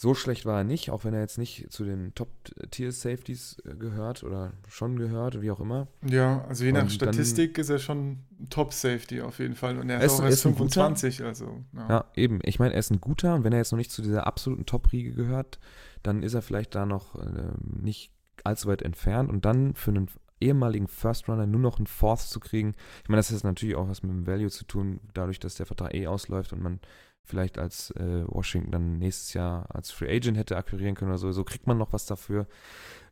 [0.00, 4.24] so schlecht war er nicht, auch wenn er jetzt nicht zu den Top-Tier-Safeties äh, gehört
[4.24, 5.88] oder schon gehört, wie auch immer.
[6.08, 9.78] Ja, also je nach Und Statistik dann, ist er schon Top-Safety auf jeden Fall.
[9.78, 11.62] Und er ist, auch erst 25, also.
[11.74, 11.88] Ja.
[11.90, 12.04] ja.
[12.14, 12.38] eben.
[12.44, 14.64] Ich meine, er ist ein guter und wenn er jetzt noch nicht zu dieser absoluten
[14.64, 15.58] Top-Riege gehört,
[16.02, 18.10] dann ist er vielleicht da noch äh, nicht
[18.42, 19.28] allzu weit entfernt.
[19.28, 20.08] Und dann für einen
[20.40, 22.74] ehemaligen First Runner nur noch einen Fourth zu kriegen.
[23.02, 25.66] Ich meine, das hat natürlich auch was mit dem Value zu tun, dadurch, dass der
[25.66, 26.80] Vertrag eh ausläuft und man
[27.24, 31.32] vielleicht als äh, Washington dann nächstes Jahr als Free Agent hätte akquirieren können oder so.
[31.32, 32.46] So kriegt man noch was dafür.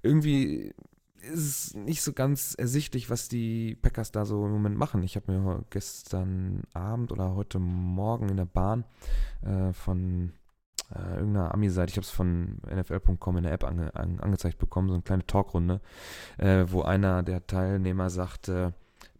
[0.02, 0.74] Irgendwie
[1.20, 5.02] ist es nicht so ganz ersichtlich, was die Packers da so im Moment machen.
[5.02, 8.84] Ich habe mir gestern Abend oder heute Morgen in der Bahn
[9.42, 10.32] äh, von
[10.94, 14.88] äh, irgendeiner Ami-Seite, ich habe es von NFL.com in der App ange, an, angezeigt bekommen,
[14.88, 15.80] so eine kleine Talkrunde,
[16.38, 18.74] äh, wo einer der Teilnehmer sagte,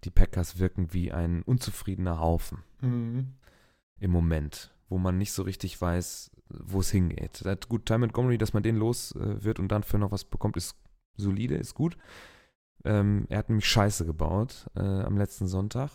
[0.05, 3.35] die Packers wirken wie ein unzufriedener Haufen mhm.
[3.99, 7.45] im Moment wo man nicht so richtig weiß, wo es hingeht.
[7.69, 10.57] Gut, Ty Montgomery, dass man den los äh, wird und dann für noch was bekommt,
[10.57, 10.77] ist
[11.17, 11.97] solide, ist gut.
[12.85, 15.91] Ähm, er hat nämlich Scheiße gebaut äh, am letzten Sonntag.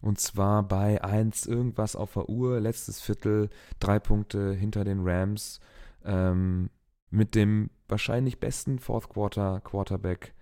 [0.00, 3.48] Und zwar bei 1 irgendwas auf der Uhr, letztes Viertel,
[3.80, 5.60] drei Punkte hinter den Rams,
[6.04, 6.70] ähm,
[7.10, 10.34] mit dem wahrscheinlich besten Fourth Quarter Quarterback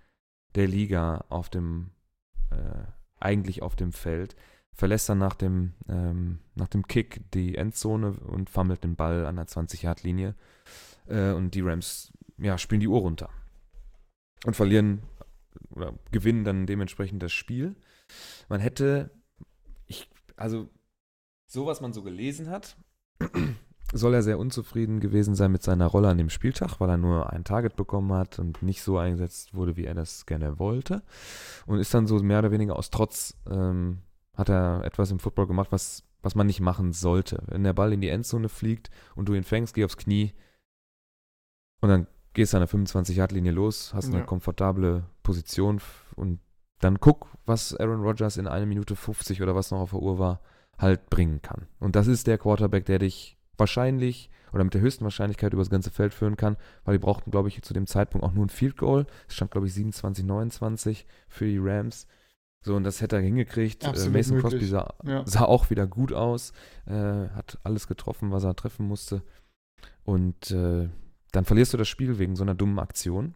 [0.55, 1.91] der Liga auf dem,
[2.51, 2.83] äh,
[3.19, 4.35] eigentlich auf dem Feld
[4.75, 9.37] verlässt dann nach dem, ähm, nach dem Kick die Endzone und fummelt den Ball an
[9.37, 10.35] der 20-Yard-Linie.
[11.07, 13.29] Äh, und die Rams ja, spielen die Uhr runter.
[14.45, 15.01] Und verlieren
[15.69, 17.75] oder gewinnen dann dementsprechend das Spiel.
[18.49, 19.11] Man hätte,
[19.87, 20.69] ich, also,
[21.47, 22.77] so was man so gelesen hat,
[23.93, 27.31] soll er sehr unzufrieden gewesen sein mit seiner Rolle an dem Spieltag, weil er nur
[27.31, 31.01] ein Target bekommen hat und nicht so eingesetzt wurde, wie er das gerne wollte.
[31.65, 33.99] Und ist dann so mehr oder weniger aus Trotz ähm,
[34.35, 37.43] hat er etwas im Football gemacht, was, was man nicht machen sollte.
[37.47, 40.33] Wenn der Ball in die Endzone fliegt und du ihn fängst, geh aufs Knie
[41.81, 44.25] und dann gehst du an der 25-Yard-Linie los, hast eine ja.
[44.25, 45.81] komfortable Position
[46.15, 46.39] und
[46.79, 50.19] dann guck, was Aaron Rodgers in einer Minute 50 oder was noch auf der Uhr
[50.19, 50.41] war,
[50.77, 51.67] halt bringen kann.
[51.79, 55.69] Und das ist der Quarterback, der dich wahrscheinlich oder mit der höchsten Wahrscheinlichkeit über das
[55.69, 58.49] ganze Feld führen kann, weil die brauchten, glaube ich, zu dem Zeitpunkt auch nur ein
[58.49, 59.05] Field Goal.
[59.27, 62.07] Es stand, glaube ich, 27, 29 für die Rams.
[62.65, 63.83] So, und das hätte er hingekriegt.
[63.83, 64.51] Äh, Absolut Mason möglich.
[64.53, 65.23] Crosby sah, ja.
[65.25, 66.51] sah, auch wieder gut aus,
[66.87, 69.21] äh, hat alles getroffen, was er treffen musste.
[70.03, 70.89] Und äh,
[71.31, 73.35] dann verlierst du das Spiel wegen so einer dummen Aktion.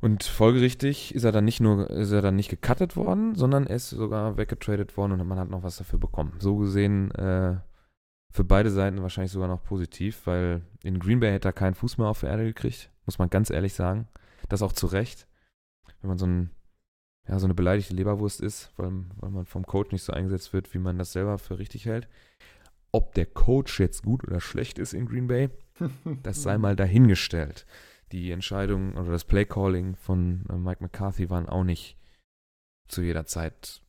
[0.00, 3.76] Und folgerichtig ist er dann nicht nur, ist er dann nicht gecuttet worden, sondern er
[3.76, 6.34] ist sogar weggetradet worden und man hat noch was dafür bekommen.
[6.38, 7.56] So gesehen äh,
[8.30, 11.98] für beide Seiten wahrscheinlich sogar noch positiv, weil in Green Bay hätte er keinen Fuß
[11.98, 14.06] mehr auf der Erde gekriegt, muss man ganz ehrlich sagen.
[14.48, 15.26] Das auch zu Recht.
[16.00, 16.50] Wenn man so, ein,
[17.28, 20.72] ja, so eine beleidigte Leberwurst ist, weil, weil man vom Coach nicht so eingesetzt wird,
[20.74, 22.08] wie man das selber für richtig hält.
[22.90, 25.50] Ob der Coach jetzt gut oder schlecht ist in Green Bay,
[26.22, 27.66] das sei mal dahingestellt
[28.12, 31.96] die Entscheidung oder das Playcalling von äh, Mike McCarthy waren auch nicht
[32.86, 33.80] zu jeder Zeit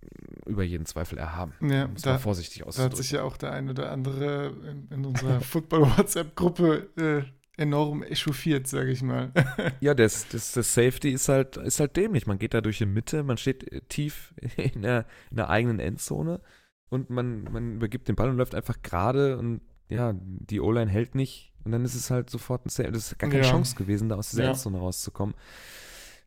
[0.00, 0.06] äh,
[0.48, 1.54] über jeden Zweifel erhaben.
[1.60, 2.96] Ja, um es da, vorsichtig da hat auszudrücken.
[2.96, 7.22] sich ja auch der ein oder andere in, in unserer Football-WhatsApp-Gruppe äh,
[7.56, 9.32] enorm echauffiert, sage ich mal.
[9.80, 12.26] Ja, das, das, das Safety ist halt, ist halt dämlich.
[12.26, 15.78] Man geht da durch die Mitte, man steht äh, tief in der, in der eigenen
[15.78, 16.40] Endzone
[16.88, 21.14] und man, man übergibt den Ball und läuft einfach gerade und ja, die O-Line hält
[21.14, 22.92] nicht und dann ist es halt sofort ein Safety.
[22.92, 23.50] Das ist gar keine Ja.
[23.50, 24.50] Chance gewesen, da aus dieser Ja.
[24.50, 25.34] Endzone rauszukommen.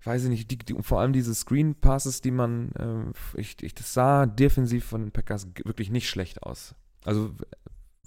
[0.03, 2.71] Weiß ich nicht, die, die, vor allem diese Screen Passes, die man,
[3.35, 6.75] äh, ich, ich, das sah defensiv von den Packers wirklich nicht schlecht aus.
[7.03, 7.33] Also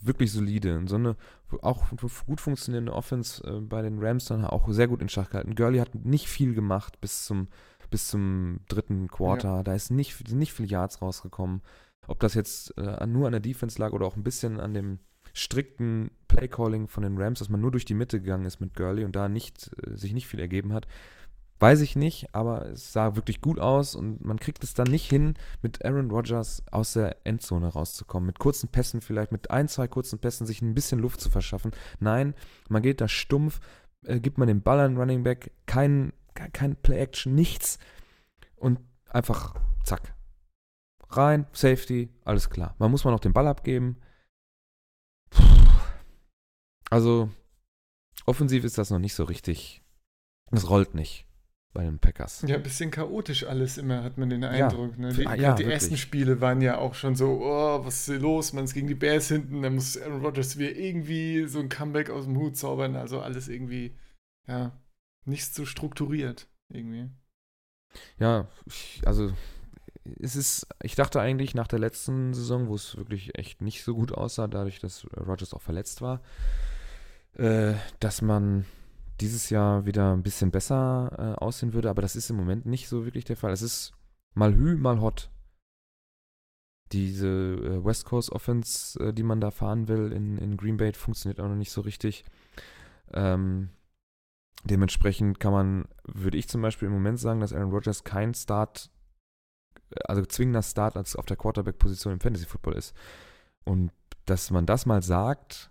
[0.03, 0.77] wirklich solide.
[0.77, 1.17] Und so eine
[1.63, 1.87] auch
[2.27, 5.55] gut funktionierende Offense äh, bei den Rams dann auch sehr gut in Schach gehalten.
[5.55, 7.49] Gurley hat nicht viel gemacht bis zum,
[7.91, 9.65] bis zum dritten Quarter.
[9.65, 11.63] Da ist nicht, nicht viele Yards rausgekommen.
[12.07, 14.99] Ob das jetzt äh, nur an der Defense lag oder auch ein bisschen an dem
[15.33, 19.05] strikten Playcalling von den Rams, dass man nur durch die Mitte gegangen ist mit Gurley
[19.05, 20.87] und da nicht, äh, sich nicht viel ergeben hat.
[21.61, 25.11] Weiß ich nicht, aber es sah wirklich gut aus und man kriegt es dann nicht
[25.11, 28.27] hin, mit Aaron Rodgers aus der Endzone rauszukommen.
[28.27, 31.73] Mit kurzen Pässen vielleicht, mit ein, zwei kurzen Pässen sich ein bisschen Luft zu verschaffen.
[31.99, 32.35] Nein,
[32.71, 33.61] man geht da stumpf,
[34.07, 37.79] äh, gibt man den Ball an Running Back, kein, kein, Play-Action, nichts
[38.57, 40.15] und einfach zack.
[41.11, 42.75] Rein, Safety, alles klar.
[42.79, 43.99] Man muss mal noch den Ball abgeben.
[46.89, 47.29] Also,
[48.25, 49.83] offensiv ist das noch nicht so richtig.
[50.53, 51.27] Es rollt nicht
[51.73, 52.43] bei den Packers.
[52.47, 54.99] Ja, ein bisschen chaotisch alles immer, hat man den Eindruck.
[54.99, 55.13] Ne?
[55.13, 58.19] Die, Ah, ja, die ersten Spiele waren ja auch schon so, oh, was ist hier
[58.19, 58.53] los?
[58.53, 62.11] Man ist gegen die Bears hinten, dann muss Aaron Rodgers wieder irgendwie so ein Comeback
[62.11, 62.97] aus dem Hut zaubern.
[62.97, 63.95] Also alles irgendwie,
[64.49, 64.73] ja,
[65.25, 67.09] nicht so strukturiert irgendwie.
[68.19, 68.49] Ja,
[69.05, 69.33] also
[70.21, 73.95] es ist, ich dachte eigentlich nach der letzten Saison, wo es wirklich echt nicht so
[73.95, 76.21] gut aussah, dadurch, dass Rodgers auch verletzt war,
[77.35, 78.65] äh, dass man
[79.21, 82.89] dieses Jahr wieder ein bisschen besser äh, aussehen würde, aber das ist im Moment nicht
[82.89, 83.53] so wirklich der Fall.
[83.53, 83.93] Es ist
[84.35, 85.31] mal Hü, mal Hot.
[86.93, 90.93] Diese äh, West Coast Offense, äh, die man da fahren will in, in Green Bay,
[90.93, 92.25] funktioniert auch noch nicht so richtig.
[93.13, 93.71] Ähm,
[94.65, 98.91] dementsprechend kann man, würde ich zum Beispiel im Moment sagen, dass Aaron Rodgers kein Start,
[100.05, 102.95] also zwingender Start als auf der Quarterback-Position im Fantasy Football ist.
[103.65, 103.93] Und
[104.27, 105.71] dass man das mal sagt,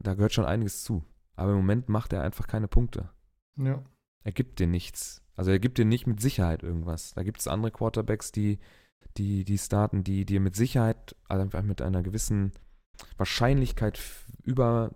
[0.00, 1.04] da gehört schon einiges zu.
[1.36, 3.10] Aber im Moment macht er einfach keine Punkte.
[3.56, 3.82] Ja.
[4.24, 5.22] Er gibt dir nichts.
[5.36, 7.14] Also er gibt dir nicht mit Sicherheit irgendwas.
[7.14, 8.58] Da gibt es andere Quarterbacks, die,
[9.16, 12.52] die, die starten, die dir mit Sicherheit, also einfach mit einer gewissen
[13.18, 14.00] Wahrscheinlichkeit
[14.42, 14.94] über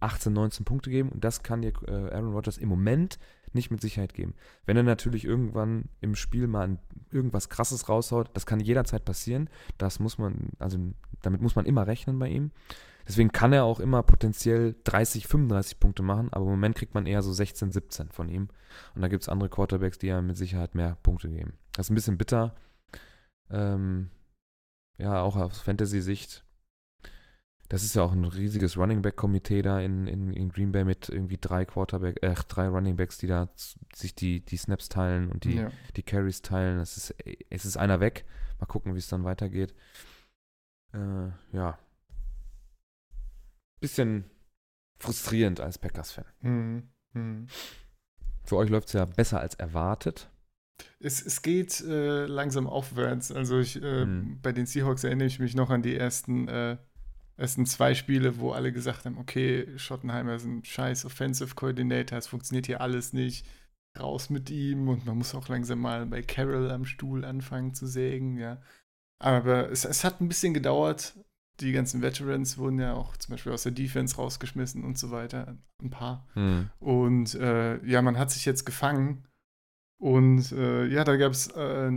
[0.00, 1.10] 18, 19 Punkte geben.
[1.10, 3.18] Und das kann dir äh, Aaron Rodgers im Moment
[3.52, 4.34] nicht mit Sicherheit geben.
[4.64, 6.78] Wenn er natürlich irgendwann im Spiel mal
[7.10, 9.50] irgendwas krasses raushaut, das kann jederzeit passieren.
[9.76, 10.78] Das muss man, also
[11.22, 12.52] damit muss man immer rechnen bei ihm.
[13.10, 17.06] Deswegen kann er auch immer potenziell 30, 35 Punkte machen, aber im Moment kriegt man
[17.06, 18.50] eher so 16, 17 von ihm.
[18.94, 21.54] Und da gibt es andere Quarterbacks, die ja mit Sicherheit mehr Punkte geben.
[21.72, 22.54] Das ist ein bisschen bitter.
[23.50, 24.10] Ähm,
[24.96, 26.44] ja, auch aus Fantasy-Sicht.
[27.68, 31.08] Das ist ja auch ein riesiges Running Back-Komitee da in, in, in Green Bay mit
[31.08, 33.48] irgendwie drei Quarterback, äh, drei Running Backs, die da
[33.92, 35.72] sich die, die Snaps teilen und die, ja.
[35.96, 36.78] die Carries teilen.
[36.78, 37.16] Es ist,
[37.50, 38.24] es ist einer weg.
[38.60, 39.74] Mal gucken, wie es dann weitergeht.
[40.94, 41.76] Äh, ja.
[43.80, 44.24] Bisschen
[44.98, 46.24] frustrierend als Packers-Fan.
[46.40, 46.88] Hm.
[47.14, 47.46] Hm.
[48.44, 50.30] Für euch läuft es ja besser als erwartet.
[50.98, 53.32] Es, es geht äh, langsam aufwärts.
[53.32, 54.38] Also ich, äh, Hm.
[54.42, 56.76] bei den Seahawks erinnere ich mich noch an die ersten, äh,
[57.36, 62.26] ersten zwei Spiele, wo alle gesagt haben, okay, Schottenheimer ist ein scheiß Offensive Coordinator, es
[62.26, 63.46] funktioniert hier alles nicht.
[63.98, 67.86] Raus mit ihm und man muss auch langsam mal bei Carroll am Stuhl anfangen zu
[67.86, 68.62] sägen, ja.
[69.18, 71.14] Aber es, es hat ein bisschen gedauert.
[71.60, 75.56] Die ganzen Veterans wurden ja auch zum Beispiel aus der Defense rausgeschmissen und so weiter.
[75.82, 76.26] Ein paar.
[76.34, 76.70] Hm.
[76.78, 79.26] Und äh, ja, man hat sich jetzt gefangen.
[80.00, 81.90] Und äh, ja, da gab es äh,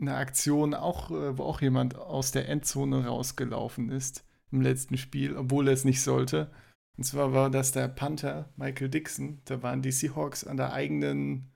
[0.00, 5.36] eine Aktion, auch, äh, wo auch jemand aus der Endzone rausgelaufen ist im letzten Spiel,
[5.36, 6.50] obwohl er es nicht sollte.
[6.96, 9.40] Und zwar war das der Panther Michael Dixon.
[9.44, 11.52] Da waren die Seahawks an der eigenen,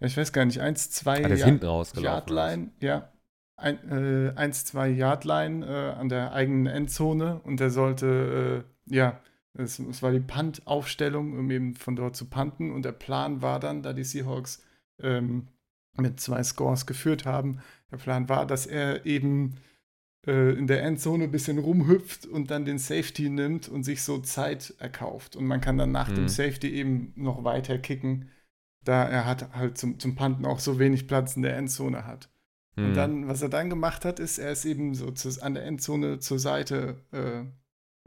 [0.00, 1.22] ja, ich weiß gar nicht, 1, 2
[1.96, 2.02] Ah.
[2.02, 3.12] Yardline, ja.
[3.56, 9.20] Ein, äh, 1, 2 Yardline äh, an der eigenen Endzone und der sollte, äh, ja,
[9.54, 12.70] Es, es war die Punt-Aufstellung, um eben von dort zu punten.
[12.72, 14.62] Und der Plan war dann, da die Seahawks
[15.00, 15.48] ähm,
[15.96, 19.56] mit zwei Scores geführt haben, der Plan war, dass er eben
[20.26, 24.18] äh, in der Endzone ein bisschen rumhüpft und dann den Safety nimmt und sich so
[24.18, 25.36] Zeit erkauft.
[25.36, 26.16] Und man kann dann nach mhm.
[26.16, 28.28] dem Safety eben noch weiter kicken,
[28.84, 32.28] da er hat halt zum, zum Punten auch so wenig Platz in der Endzone hat.
[32.84, 35.64] Und dann, was er dann gemacht hat, ist, er ist eben so zu, an der
[35.64, 37.44] Endzone zur Seite äh,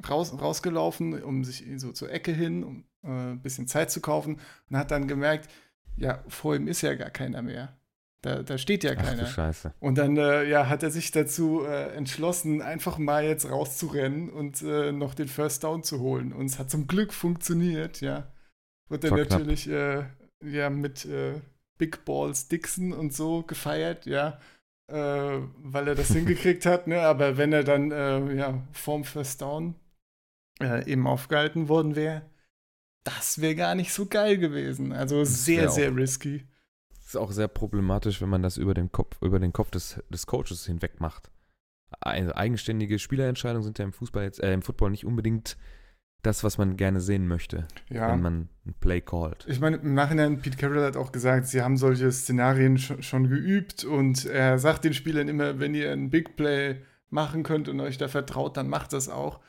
[0.07, 4.39] raus, rausgelaufen, um sich so zur Ecke hin, um äh, ein bisschen Zeit zu kaufen
[4.69, 5.49] und hat dann gemerkt,
[5.95, 7.79] ja, vor ihm ist ja gar keiner mehr.
[8.21, 9.23] Da, da steht ja keiner.
[9.23, 9.73] Ach, Scheiße.
[9.79, 14.61] Und dann äh, ja, hat er sich dazu äh, entschlossen, einfach mal jetzt rauszurennen und
[14.61, 16.33] äh, noch den First Down zu holen.
[16.33, 18.31] Und es hat zum Glück funktioniert, ja.
[18.89, 20.03] Wird er natürlich äh,
[20.43, 21.39] ja, mit äh,
[21.77, 24.39] Big Balls Dixon und so gefeiert, ja.
[24.89, 27.01] Äh, weil er das hingekriegt hat, ne?
[27.01, 27.91] Aber wenn er dann
[28.35, 29.75] ja, vorm First Down
[30.61, 32.23] eben aufgehalten worden wäre,
[33.05, 34.91] das wäre gar nicht so geil gewesen.
[34.91, 36.45] Also sehr, sehr risky
[37.09, 40.27] ist auch sehr problematisch, wenn man das über den Kopf, über den Kopf des, des
[40.27, 41.31] Coaches hinweg macht.
[41.99, 45.57] Also eigenständige Spielerentscheidungen sind ja im Fußball jetzt, äh, im Football nicht unbedingt
[46.21, 48.11] das, was man gerne sehen möchte, ja.
[48.11, 49.45] wenn man ein Play callt.
[49.47, 53.29] Ich meine, im Nachhinein, Pete Carroll hat auch gesagt, sie haben solche Szenarien schon, schon
[53.29, 57.79] geübt und er sagt den Spielern immer, wenn ihr ein Big Play machen könnt und
[57.79, 59.39] euch da vertraut, dann macht das auch.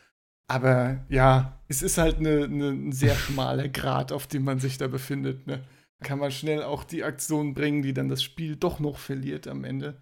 [0.46, 4.78] Aber ja, es ist halt eine, eine, ein sehr schmaler Grad, auf dem man sich
[4.78, 5.46] da befindet.
[5.46, 5.62] Ne?
[6.02, 9.64] kann man schnell auch die Aktion bringen, die dann das Spiel doch noch verliert am
[9.64, 10.00] Ende.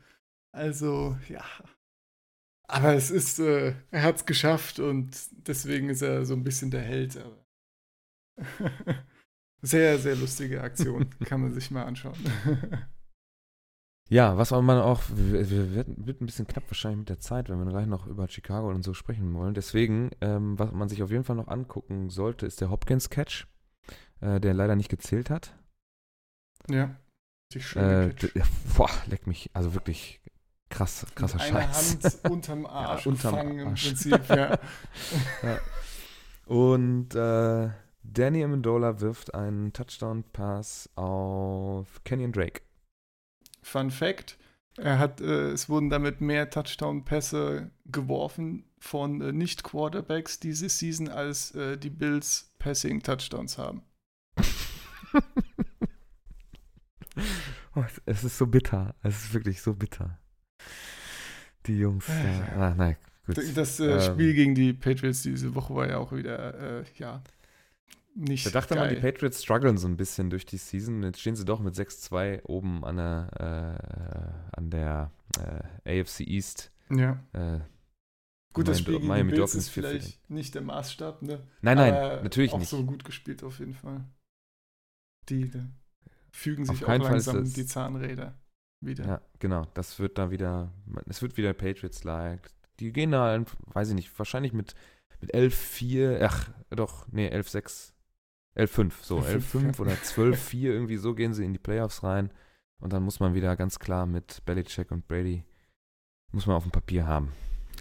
[0.52, 1.44] Also, ja.
[2.70, 5.10] Aber es ist, äh, er hat es geschafft und
[5.46, 7.16] deswegen ist er so ein bisschen der Held.
[7.16, 7.44] Aber
[9.62, 11.08] sehr, sehr lustige Aktion.
[11.24, 12.18] kann man sich mal anschauen.
[14.10, 17.48] ja, was man auch, wir, wir wird, wird ein bisschen knapp wahrscheinlich mit der Zeit,
[17.48, 19.54] wenn wir gleich noch über Chicago und so sprechen wollen.
[19.54, 23.46] Deswegen, ähm, was man sich auf jeden Fall noch angucken sollte, ist der Hopkins-Catch,
[24.20, 25.54] äh, der leider nicht gezählt hat.
[26.68, 26.94] Ja.
[27.76, 28.12] Äh,
[28.76, 29.48] boah, leck mich.
[29.54, 30.20] Also wirklich
[30.68, 31.98] krass, krasser Scheiß.
[32.02, 33.46] Hand unterm Arsch ja, unterm Arsch.
[33.46, 34.58] im Prinzip, ja.
[35.42, 35.58] ja.
[36.46, 37.70] Und äh,
[38.02, 42.62] Danny Amendola wirft einen Touchdown-Pass auf Kenyon Drake.
[43.62, 44.38] Fun Fact:
[44.76, 51.54] er hat, äh, Es wurden damit mehr Touchdown-Pässe geworfen von äh, Nicht-Quarterbacks diese Season, als
[51.54, 53.82] äh, die Bills Passing-Touchdowns haben.
[57.74, 58.94] Oh, es ist so bitter.
[59.02, 60.18] Es ist wirklich so bitter.
[61.68, 62.08] Die Jungs.
[62.08, 62.48] Ja.
[62.56, 63.38] Ah, nein, gut.
[63.54, 67.22] Das äh, ähm, Spiel gegen die Patriots diese Woche war ja auch wieder, äh, ja,
[68.14, 68.46] nicht.
[68.46, 68.86] Da dachte geil.
[68.86, 71.02] man, die Patriots strugglen so ein bisschen durch die Season.
[71.02, 75.12] Jetzt stehen sie doch mit 6-2 oben an der, äh, an der
[75.84, 76.72] äh, AFC East.
[76.90, 77.22] Ja.
[77.32, 77.60] Äh,
[78.52, 81.46] gut, das Spiel gegen Miami die Bills ist vielleicht nicht der Maßstab, ne?
[81.60, 82.72] Nein, nein, Aber natürlich auch nicht.
[82.72, 84.04] Auch so gut gespielt auf jeden Fall.
[85.28, 85.62] Die, die
[86.32, 88.34] fügen sich auch langsam die Zahnräder
[88.80, 89.06] wieder.
[89.06, 89.66] Ja, genau.
[89.74, 90.72] Das wird da wieder,
[91.06, 92.50] es wird wieder Patriots-like.
[92.80, 94.74] Die gehen da, weiß ich nicht, wahrscheinlich mit,
[95.20, 97.92] mit 11-4, ach, doch, nee, 11-6,
[98.56, 102.30] 11-5, so, 11-5 oder 12-4, irgendwie so gehen sie in die Playoffs rein.
[102.80, 105.44] Und dann muss man wieder ganz klar mit Belichick und Brady,
[106.30, 107.32] muss man auf dem Papier haben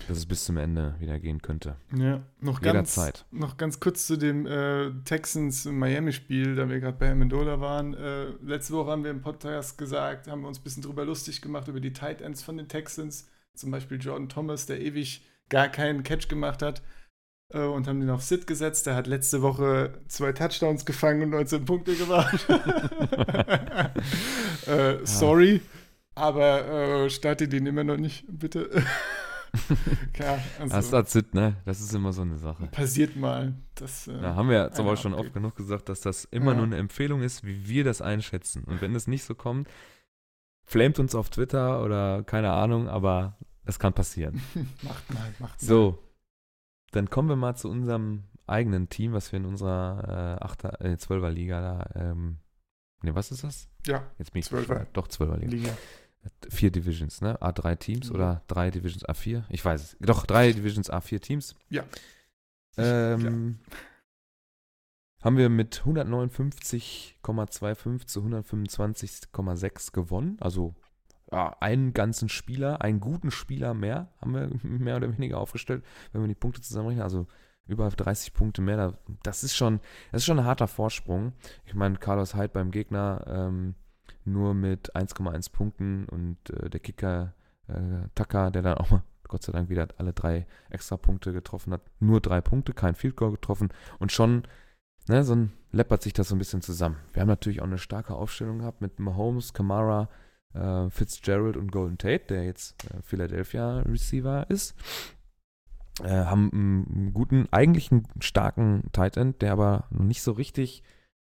[0.07, 1.75] dass es bis zum Ende wieder gehen könnte.
[1.95, 3.25] Ja, noch Jederzeit.
[3.29, 7.93] ganz, noch ganz kurz zu dem äh, Texans-Miami-Spiel, da wir gerade bei Amendola waren.
[7.93, 11.41] Äh, letzte Woche haben wir im Podcast gesagt, haben wir uns ein bisschen drüber lustig
[11.41, 13.29] gemacht, über die Tight Ends von den Texans.
[13.53, 16.81] Zum Beispiel Jordan Thomas, der ewig gar keinen Catch gemacht hat.
[17.53, 18.87] Äh, und haben den auf Sit gesetzt.
[18.87, 22.45] Der hat letzte Woche zwei Touchdowns gefangen und 19 Punkte gemacht.
[24.67, 25.61] Äh, sorry,
[26.13, 28.69] aber äh, starte den immer noch nicht, bitte.
[30.13, 31.55] Klar, also das ist Sit, ne?
[31.65, 32.67] Das ist immer so eine Sache.
[32.67, 33.53] Passiert mal.
[33.75, 36.57] Das, äh, da haben wir jetzt aber schon oft genug gesagt, dass das immer ja.
[36.57, 38.63] nur eine Empfehlung ist, wie wir das einschätzen.
[38.63, 39.67] Und wenn es nicht so kommt,
[40.63, 44.41] flamet uns auf Twitter oder keine Ahnung, aber es kann passieren.
[44.81, 45.49] macht mal, macht mal.
[45.57, 46.03] So,
[46.91, 50.97] dann kommen wir mal zu unserem eigenen Team, was wir in unserer äh, 8 äh,
[50.97, 52.37] 12er Liga da, ähm,
[53.03, 53.69] ne, was ist das?
[53.85, 54.87] Ja, Jetzt bin ich 12er.
[54.93, 55.51] Doch, 12er Liga.
[55.51, 55.77] Liga
[56.49, 57.39] vier Divisions, ne?
[57.41, 58.15] A3 Teams mhm.
[58.15, 59.43] oder drei Divisions A4?
[59.49, 59.95] Ich weiß es.
[59.99, 61.55] Doch, drei Divisions A4 Teams.
[61.69, 61.83] Ja.
[62.77, 63.77] Ähm, ja.
[65.23, 70.37] Haben wir mit 159,25 zu 125,6 gewonnen.
[70.39, 70.75] Also
[71.31, 76.21] ja, einen ganzen Spieler, einen guten Spieler mehr haben wir mehr oder weniger aufgestellt, wenn
[76.21, 77.03] wir die Punkte zusammenrechnen.
[77.03, 77.27] Also
[77.65, 78.97] über 30 Punkte mehr.
[79.23, 81.33] Das ist schon, das ist schon ein harter Vorsprung.
[81.65, 83.75] Ich meine, Carlos Hyde beim Gegner ähm,
[84.27, 87.33] nur mit 1,1 Punkten und äh, der Kicker
[87.67, 91.81] äh, Tucker, der dann auch mal Gott sei Dank wieder alle drei Extrapunkte getroffen hat.
[91.99, 93.69] Nur drei Punkte, kein Field Goal getroffen.
[93.99, 94.43] Und schon,
[95.07, 96.97] ne, so ein, läppert sich das so ein bisschen zusammen.
[97.13, 100.09] Wir haben natürlich auch eine starke Aufstellung gehabt mit Mahomes, Kamara,
[100.53, 104.75] äh, Fitzgerald und Golden Tate, der jetzt äh, Philadelphia Receiver ist.
[106.03, 110.83] Äh, haben einen guten, eigentlich einen starken Tight End, der aber noch nicht so richtig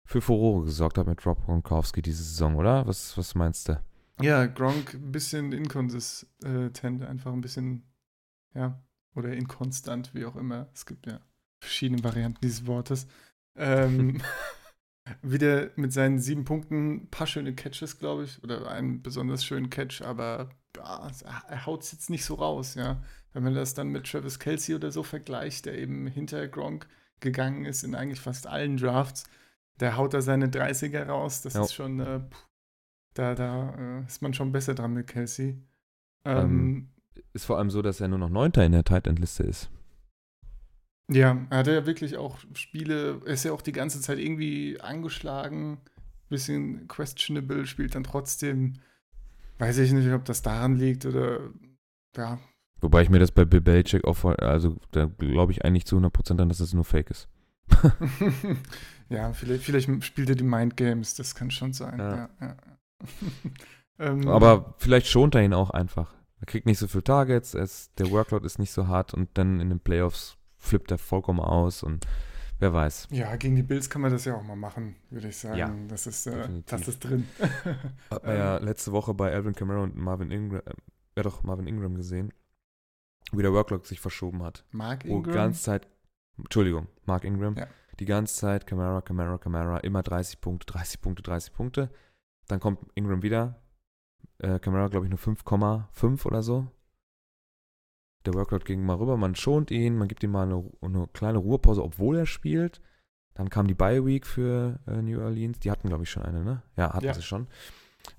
[0.09, 2.87] für Furore gesorgt hat mit Rob Gronkowski diese Saison, oder?
[2.87, 3.79] Was, was meinst du?
[4.23, 7.83] Ja, Gronk ein bisschen inkonsistent, einfach ein bisschen,
[8.55, 8.83] ja,
[9.15, 10.69] oder inkonstant, wie auch immer.
[10.73, 11.21] Es gibt ja
[11.61, 13.07] verschiedene Varianten dieses Wortes.
[13.55, 14.23] Ähm,
[15.23, 19.69] wieder mit seinen sieben Punkten ein paar schöne Catches, glaube ich, oder einen besonders schönen
[19.69, 21.11] Catch, aber ja,
[21.49, 23.03] er haut es jetzt nicht so raus, ja.
[23.35, 26.89] Wenn man das dann mit Travis Kelsey oder so vergleicht, der eben hinter Gronk
[27.21, 29.25] gegangen ist in eigentlich fast allen Drafts,
[29.81, 31.43] der haut da seine 30er raus.
[31.43, 31.63] Das ja.
[31.63, 32.21] ist schon, äh,
[33.15, 35.63] da, da äh, ist man schon besser dran mit Kelsey.
[36.25, 36.89] Ähm, ähm,
[37.33, 39.71] ist vor allem so, dass er nur noch Neunter in der Tight End Liste ist.
[41.11, 45.79] Ja, er hatte ja wirklich auch Spiele, ist ja auch die ganze Zeit irgendwie angeschlagen,
[46.29, 48.75] bisschen questionable, spielt dann trotzdem.
[49.59, 51.41] Weiß ich nicht, ob das daran liegt oder
[52.17, 52.39] ja.
[52.81, 56.41] Wobei ich mir das bei Bill Belichick auch, also da glaube ich eigentlich zu 100%
[56.41, 57.29] an, dass es das nur Fake ist.
[59.09, 61.99] ja, vielleicht, vielleicht spielt er die Mind Games, das kann schon sein.
[61.99, 62.29] Ja.
[62.41, 62.57] Ja,
[63.99, 66.15] ähm, Aber vielleicht schont er ihn auch einfach.
[66.41, 69.61] Er kriegt nicht so viele Targets, es, der Workload ist nicht so hart und dann
[69.61, 72.07] in den Playoffs flippt er vollkommen aus und
[72.59, 73.09] wer weiß.
[73.11, 75.59] Ja, gegen die Bills kann man das ja auch mal machen, würde ich sagen.
[75.59, 77.29] Ja, das, ist, äh, das ist drin.
[78.11, 80.75] Hat man ja letzte Woche bei Alvin Kamara und Marvin Ingram, äh,
[81.17, 82.33] ja doch, Marvin Ingram gesehen,
[83.33, 84.65] wie der Workload sich verschoben hat.
[84.71, 85.27] Mark Ingram?
[85.27, 85.89] Wo ganze Zeit,
[86.37, 87.57] Entschuldigung, Mark Ingram.
[87.57, 87.67] Ja.
[88.01, 91.91] Die ganze Zeit Kamara, Kamara, Kamara, immer 30 Punkte, 30 Punkte, 30 Punkte.
[92.47, 93.61] Dann kommt Ingram wieder.
[94.39, 96.69] Äh, Camara, glaube ich, nur 5,5 oder so.
[98.25, 101.39] Der Workload ging mal rüber, man schont ihn, man gibt ihm mal eine, eine kleine
[101.39, 102.81] Ruhepause, obwohl er spielt.
[103.35, 105.61] Dann kam die Bye Week für äh, New Orleans.
[105.61, 106.63] Die hatten, glaube ich, schon eine, ne?
[106.77, 107.15] Ja, hatten ja.
[107.15, 107.47] sie schon.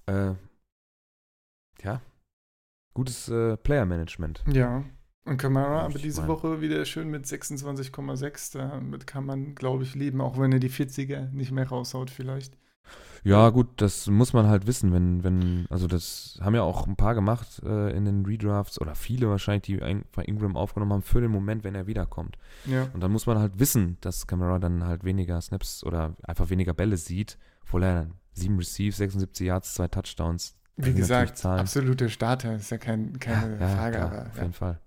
[0.05, 0.33] Äh,
[1.83, 2.01] ja.
[2.93, 4.43] Gutes äh, Player-Management.
[4.47, 4.83] Ja.
[5.29, 6.27] Und Kamara aber diese.
[6.27, 8.57] Woche wieder schön mit 26,6.
[8.57, 12.57] Damit kann man, glaube ich, leben, auch wenn er die 40er nicht mehr raushaut, vielleicht.
[13.23, 16.95] Ja, gut, das muss man halt wissen, wenn, wenn, also das haben ja auch ein
[16.95, 21.21] paar gemacht äh, in den Redrafts oder viele wahrscheinlich, die einfach Ingram aufgenommen haben für
[21.21, 22.37] den Moment, wenn er wiederkommt.
[22.65, 22.87] Ja.
[22.93, 26.73] Und dann muss man halt wissen, dass Camara dann halt weniger Snaps oder einfach weniger
[26.73, 30.55] Bälle sieht, obwohl er dann sieben Receives, 76 Yards, zwei Touchdowns.
[30.77, 34.27] Wie gesagt, absoluter Starter, ist ja kein, keine ja, Frage, klar, aber.
[34.27, 34.79] Auf jeden Fall.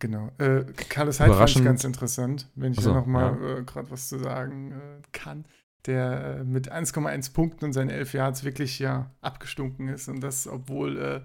[0.00, 0.30] Genau.
[0.38, 3.58] Äh, Carlos Hyde fand ich ganz interessant, wenn ich also, da nochmal ja.
[3.58, 5.44] äh, gerade was zu sagen äh, kann
[5.86, 10.08] der äh, mit 1,1 Punkten und seinen 11 Yards wirklich ja abgestunken ist.
[10.08, 11.20] Und das, obwohl äh,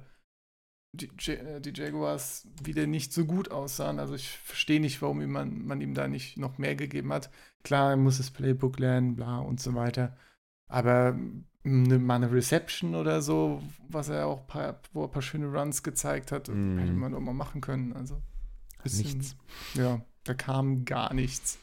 [0.94, 4.00] die, äh, die, Jaguars wieder nicht so gut aussahen.
[4.00, 7.30] Also ich verstehe nicht, warum man, man ihm da nicht noch mehr gegeben hat.
[7.64, 10.18] Klar, er muss das Playbook lernen, bla und so weiter.
[10.68, 11.18] Aber
[11.64, 15.48] eine, mal eine Reception oder so, was er auch paar, wo er ein paar schöne
[15.48, 16.78] Runs gezeigt hat, mm.
[16.78, 17.94] hätte man doch mal machen können.
[17.94, 18.22] Also
[18.84, 19.36] bisschen, nichts.
[19.76, 21.60] Ja, da kam gar nichts.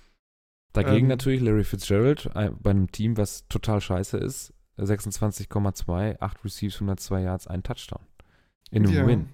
[0.72, 4.52] Dagegen ähm, natürlich Larry Fitzgerald bei einem Team, was total scheiße ist.
[4.78, 8.04] 26,2, 8 Receives, 102 Yards, ein Touchdown.
[8.70, 9.06] In einem ja.
[9.06, 9.28] Win.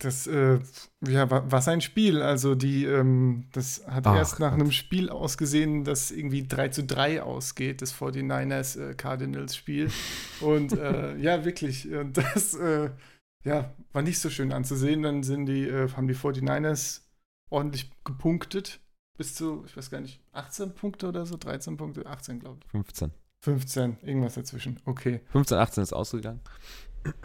[0.00, 0.58] Das äh,
[1.06, 2.20] ja, war, war sein Spiel.
[2.20, 4.60] Also die, ähm, das hat Ach, erst nach Gott.
[4.60, 9.90] einem Spiel ausgesehen, das irgendwie 3 zu 3 ausgeht, das 49ers äh, Cardinals Spiel.
[10.40, 12.90] Und äh, ja, wirklich, das äh,
[13.44, 15.02] ja, war nicht so schön anzusehen.
[15.02, 17.02] Dann sind die, äh, haben die 49ers
[17.50, 18.80] ordentlich gepunktet
[19.18, 22.70] bis zu, ich weiß gar nicht, 18 Punkte oder so, 13 Punkte, 18 glaube ich.
[22.70, 23.10] 15.
[23.40, 25.20] 15, irgendwas dazwischen, okay.
[25.30, 26.40] 15, 18 ist ausgegangen.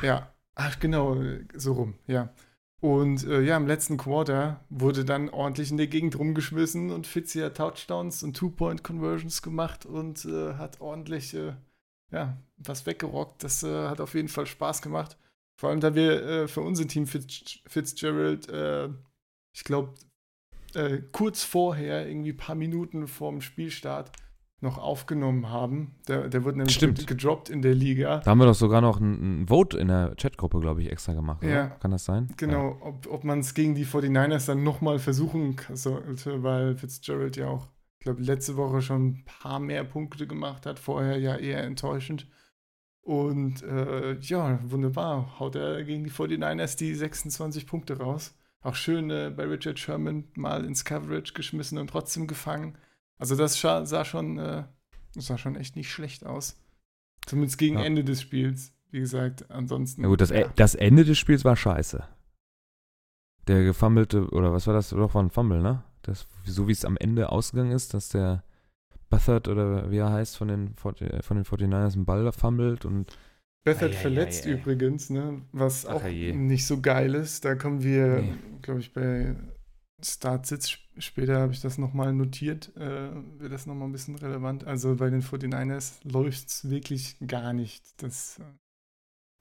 [0.02, 1.18] Ja, ach genau,
[1.56, 2.34] so rum, ja.
[2.82, 7.40] Und äh, ja, im letzten Quarter wurde dann ordentlich in der Gegend rumgeschmissen und Fitzy
[7.40, 11.54] hat Touchdowns und Two-Point-Conversions gemacht und äh, hat ordentlich, äh,
[12.12, 13.44] ja, was weggerockt.
[13.44, 15.18] Das äh, hat auf jeden Fall Spaß gemacht.
[15.56, 18.90] Vor allem, da wir äh, für unser Team Fitz Fitzgerald, äh,
[19.54, 19.94] ich glaube,
[20.74, 24.12] äh, kurz vorher, irgendwie ein paar Minuten vorm Spielstart,
[24.64, 25.96] noch aufgenommen haben.
[26.08, 27.06] Der, der wurde nämlich Stimmt.
[27.06, 28.20] gedroppt in der Liga.
[28.20, 31.44] Da haben wir doch sogar noch ein, Vote in der Chatgruppe, glaube ich, extra gemacht.
[31.44, 31.68] Ja.
[31.68, 32.34] Kann das sein?
[32.38, 32.88] Genau, ja.
[32.88, 37.68] ob, ob man es gegen die 49ers dann nochmal versuchen sollte, weil Fitzgerald ja auch,
[38.00, 42.28] ich glaube, letzte Woche schon ein paar mehr Punkte gemacht hat, vorher ja eher enttäuschend.
[43.04, 48.34] Und äh, ja, wunderbar, haut er gegen die 49ers die 26 Punkte raus.
[48.62, 52.78] Auch schön äh, bei Richard Sherman mal ins Coverage geschmissen und trotzdem gefangen.
[53.18, 54.64] Also das sah schon, äh,
[55.16, 56.58] sah schon echt nicht schlecht aus.
[57.26, 57.84] Zumindest gegen ja.
[57.84, 58.74] Ende des Spiels.
[58.90, 60.04] Wie gesagt, ansonsten.
[60.04, 60.48] Na gut, das, ja.
[60.56, 62.08] das Ende des Spiels war scheiße.
[63.48, 64.92] Der gefummelte, oder was war das?
[64.92, 65.84] Doch, war ein Fumble, ne?
[66.04, 68.44] Das, so wie es am Ende ausgegangen ist, dass der
[69.14, 73.18] Buffett oder wie er heißt von den, von den 49ers einen Ball fummelt und
[73.64, 74.54] Bethard verletzt ei, ei.
[74.54, 75.42] übrigens, ne?
[75.52, 77.46] was Ach, auch nicht so geil ist.
[77.46, 78.34] Da kommen wir, nee.
[78.62, 79.36] glaube ich, bei
[80.02, 84.66] Startsitz später habe ich das nochmal notiert, äh, wird das nochmal ein bisschen relevant.
[84.66, 88.02] Also bei den 49ers läuft es wirklich gar nicht.
[88.02, 88.44] Das äh,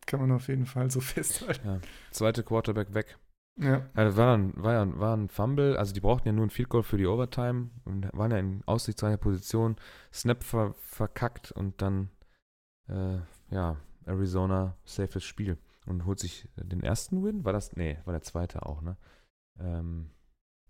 [0.06, 1.66] kann man auf jeden Fall so festhalten.
[1.66, 1.80] Ja.
[2.12, 3.18] Zweite Quarterback weg.
[3.56, 3.88] Ja.
[3.94, 6.68] ja war, ein, war, ja, war ein Fumble, also die brauchten ja nur ein Field
[6.68, 9.76] Goal für die Overtime und waren ja in aussichtsreicher Position.
[10.12, 12.10] Snap ver, verkackt und dann,
[12.88, 13.18] äh,
[13.50, 13.76] ja,
[14.06, 17.44] Arizona safes Spiel und holt sich den ersten Win.
[17.44, 17.76] War das?
[17.76, 18.96] Nee, war der zweite auch, ne?
[19.60, 20.10] Ähm,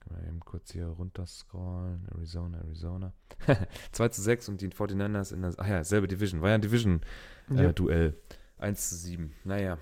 [0.01, 2.09] können wir eben kurz hier runterscrollen.
[2.11, 3.13] Arizona, Arizona.
[3.93, 6.43] 2 zu 6 und die 49ers in der, ach ja, selbe Division.
[6.43, 8.17] War ja ein Division-Duell.
[8.59, 9.33] Äh, 1 zu 7.
[9.45, 9.79] Naja.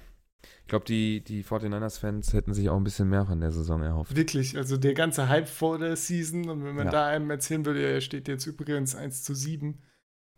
[0.63, 4.17] Ich glaube, die, die 49ers-Fans hätten sich auch ein bisschen mehr von der Saison erhofft.
[4.17, 6.93] Wirklich, also der ganze Hype vor der Season und wenn man ja.
[6.93, 9.83] da einem erzählen würde, er steht jetzt übrigens 1 zu 7,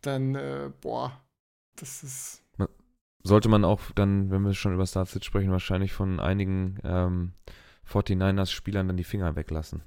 [0.01, 1.23] dann, äh, boah,
[1.75, 2.43] das ist
[3.23, 7.33] sollte man auch dann, wenn wir schon über Startsits sprechen, wahrscheinlich von einigen ähm,
[7.89, 9.81] 49ers-Spielern dann die Finger weglassen.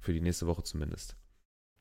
[0.00, 1.16] Für die nächste Woche zumindest.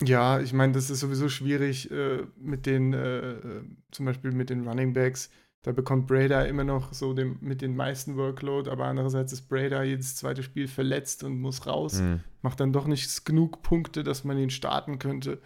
[0.02, 4.50] Ja, ich meine, das ist sowieso schwierig äh, mit den, äh, äh, zum Beispiel mit
[4.50, 5.30] den Running Backs.
[5.64, 9.84] Da bekommt Brader immer noch so dem, mit den meisten Workload, aber andererseits ist Brader
[9.84, 12.02] jedes zweite Spiel verletzt und muss raus.
[12.02, 12.20] Mhm.
[12.42, 15.42] Macht dann doch nicht genug Punkte, dass man ihn starten könnte.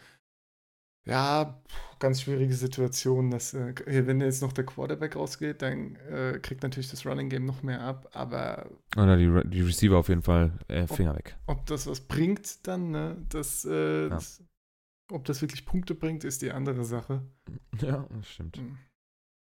[1.05, 1.61] Ja,
[1.99, 3.29] ganz schwierige Situation.
[3.29, 7.45] Dass, äh, wenn jetzt noch der Quarterback rausgeht, dann äh, kriegt natürlich das Running Game
[7.45, 8.09] noch mehr ab.
[8.13, 8.69] Aber.
[8.97, 11.37] Oder die, die Receiver auf jeden Fall äh, Finger ob, weg.
[11.45, 13.23] Ob das was bringt, dann, ne?
[13.29, 14.09] Das, äh, ja.
[14.09, 14.43] das,
[15.11, 17.21] ob das wirklich Punkte bringt, ist die andere Sache.
[17.79, 18.57] Ja, das stimmt.
[18.57, 18.77] Hm.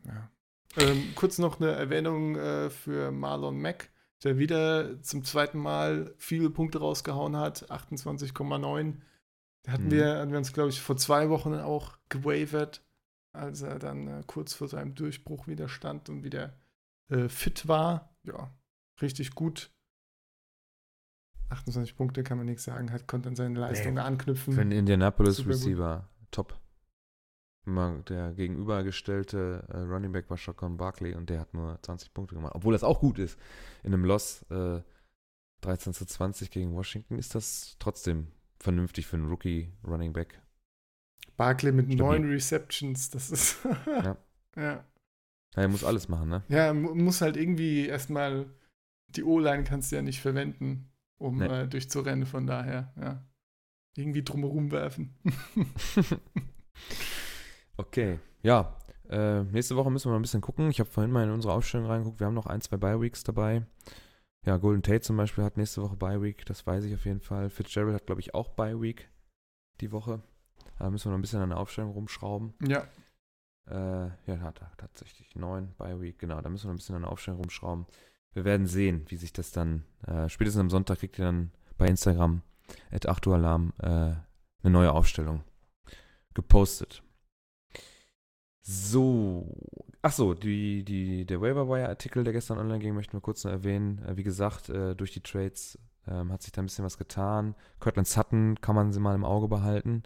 [0.04, 0.30] Ja.
[0.76, 3.90] Ähm, kurz noch eine Erwähnung äh, für Marlon Mack,
[4.24, 7.70] der wieder zum zweiten Mal viele Punkte rausgehauen hat.
[7.70, 8.94] 28,9
[9.66, 9.90] hatten, mhm.
[9.90, 12.82] wir, hatten wir uns, glaube ich, vor zwei Wochen auch gewavert,
[13.32, 16.54] als er dann äh, kurz vor seinem Durchbruch wieder stand und wieder
[17.08, 18.14] äh, fit war.
[18.22, 18.50] Ja,
[19.00, 19.70] richtig gut.
[21.48, 24.00] 28 Punkte kann man nichts sagen, hat, konnte an seine Leistungen nee.
[24.00, 24.54] anknüpfen.
[24.54, 26.58] Für den Indianapolis Receiver, top.
[27.66, 32.36] Immer der gegenübergestellte äh, Running Back war Shotgun Barkley und der hat nur 20 Punkte
[32.36, 32.52] gemacht.
[32.54, 33.36] Obwohl das auch gut ist.
[33.82, 34.80] In einem Loss äh,
[35.62, 38.28] 13 zu 20 gegen Washington ist das trotzdem
[38.60, 40.40] vernünftig für einen Rookie Running Back.
[41.36, 43.58] Barkley mit neun Receptions, das ist.
[43.86, 44.16] ja.
[44.56, 44.84] ja.
[45.56, 46.42] Er muss alles machen, ne?
[46.48, 48.46] Ja, muss halt irgendwie erstmal.
[49.08, 51.46] Die O-Line kannst du ja nicht verwenden, um nee.
[51.46, 53.24] äh, durchzurennen, von daher, ja.
[53.96, 55.16] Irgendwie drumherum werfen.
[57.76, 58.76] okay, ja.
[59.08, 60.68] Äh, nächste Woche müssen wir noch ein bisschen gucken.
[60.70, 62.18] Ich habe vorhin mal in unsere Aufstellung reingeguckt.
[62.18, 63.64] Wir haben noch ein, zwei Bye-Weeks dabei.
[64.46, 67.20] Ja, Golden Tate zum Beispiel hat nächste Woche Bye Week, das weiß ich auf jeden
[67.20, 67.50] Fall.
[67.50, 69.10] Fitzgerald hat, glaube ich, auch Bye Week
[69.80, 70.22] die Woche.
[70.78, 72.54] Da müssen wir noch ein bisschen an der Aufstellung rumschrauben.
[72.62, 72.86] Ja.
[73.68, 76.40] Äh, ja, hat er tatsächlich neun Bye Week, genau.
[76.40, 77.86] Da müssen wir noch ein bisschen an der Aufstellung rumschrauben.
[78.34, 81.88] Wir werden sehen, wie sich das dann, äh, spätestens am Sonntag kriegt ihr dann bei
[81.88, 82.42] Instagram
[82.92, 84.22] at 8 Uhr Alarm äh, eine
[84.62, 85.42] neue Aufstellung
[86.34, 87.02] gepostet.
[88.68, 89.46] So,
[90.02, 94.04] achso, die, die, der Waiver-Wire-Artikel, der gestern online ging, möchten wir kurz noch erwähnen.
[94.04, 97.54] Äh, wie gesagt, äh, durch die Trades ähm, hat sich da ein bisschen was getan.
[97.78, 100.02] Cortland Sutton kann man sie mal im Auge behalten.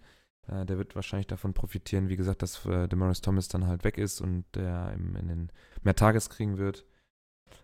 [0.46, 4.20] Äh, der wird wahrscheinlich davon profitieren, wie gesagt, dass Demaris Thomas dann halt weg ist
[4.20, 5.52] und der in den
[5.82, 6.84] mehr Tages kriegen wird.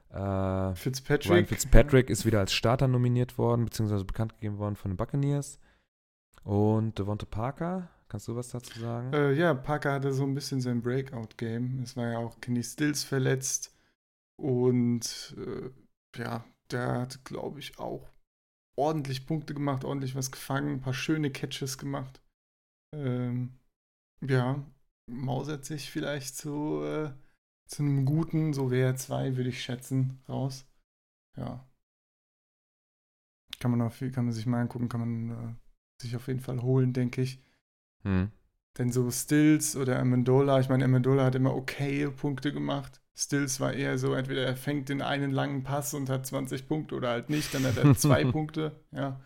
[0.09, 1.31] Fitzpatrick.
[1.31, 5.61] Ryan Fitzpatrick ist wieder als Starter nominiert worden, beziehungsweise bekannt gegeben worden von den Buccaneers.
[6.43, 9.13] Und Devonta Parker Kannst du was dazu sagen?
[9.13, 11.81] Äh, ja, Parker hatte so ein bisschen sein Breakout-Game.
[11.83, 13.75] Es war ja auch Kenny Stills verletzt.
[14.41, 15.71] Und äh,
[16.17, 18.09] ja, der hat, glaube ich, auch
[18.79, 22.21] ordentlich Punkte gemacht, ordentlich was gefangen, ein paar schöne Catches gemacht.
[22.95, 23.59] Ähm,
[24.21, 24.65] ja,
[25.11, 27.13] mausert sich vielleicht zu, äh,
[27.69, 30.67] zu einem guten, so WR2 würde ich schätzen, raus.
[31.37, 31.67] Ja.
[33.59, 36.63] Kann man, auf, kann man sich mal angucken, kann man äh, sich auf jeden Fall
[36.63, 37.43] holen, denke ich.
[38.07, 38.31] Hm.
[38.79, 43.01] Denn so Stills oder Amendola, ich meine, Amendola hat immer okay Punkte gemacht.
[43.15, 46.95] Stills war eher so, entweder er fängt den einen langen Pass und hat 20 Punkte
[46.95, 49.21] oder halt nicht, dann hat er zwei Punkte, ja.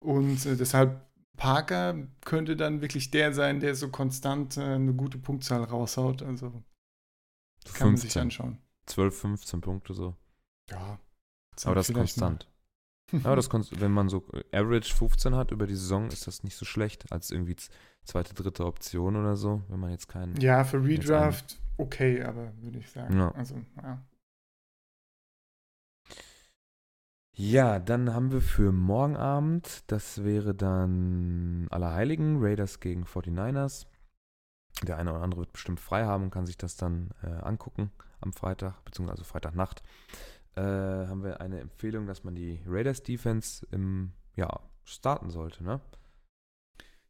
[0.00, 1.06] Und äh, deshalb
[1.36, 6.22] Parker könnte dann wirklich der sein, der so konstant äh, eine gute Punktzahl raushaut.
[6.22, 6.62] Also kann
[7.64, 7.86] 15.
[7.86, 8.58] man sich anschauen.
[8.86, 10.16] 12, 15 Punkte so.
[10.68, 10.98] Ja.
[11.64, 12.49] Aber das ist konstant.
[13.24, 16.56] Aber das wenn man so äh, Average 15 hat über die Saison, ist das nicht
[16.56, 17.56] so schlecht als irgendwie
[18.04, 20.36] zweite, dritte Option oder so, wenn man jetzt keinen.
[20.40, 23.18] Ja, für Redraft okay, aber würde ich sagen.
[23.18, 23.32] Ja.
[23.32, 24.02] Also, ja.
[27.36, 33.86] Ja, dann haben wir für morgen Abend, das wäre dann Allerheiligen, Raiders gegen 49ers.
[34.82, 37.90] Der eine oder andere wird bestimmt frei haben und kann sich das dann äh, angucken
[38.20, 39.82] am Freitag, beziehungsweise Freitagnacht.
[40.56, 44.48] Äh, haben wir eine Empfehlung, dass man die Raiders Defense im, ja,
[44.84, 45.80] starten sollte, ne?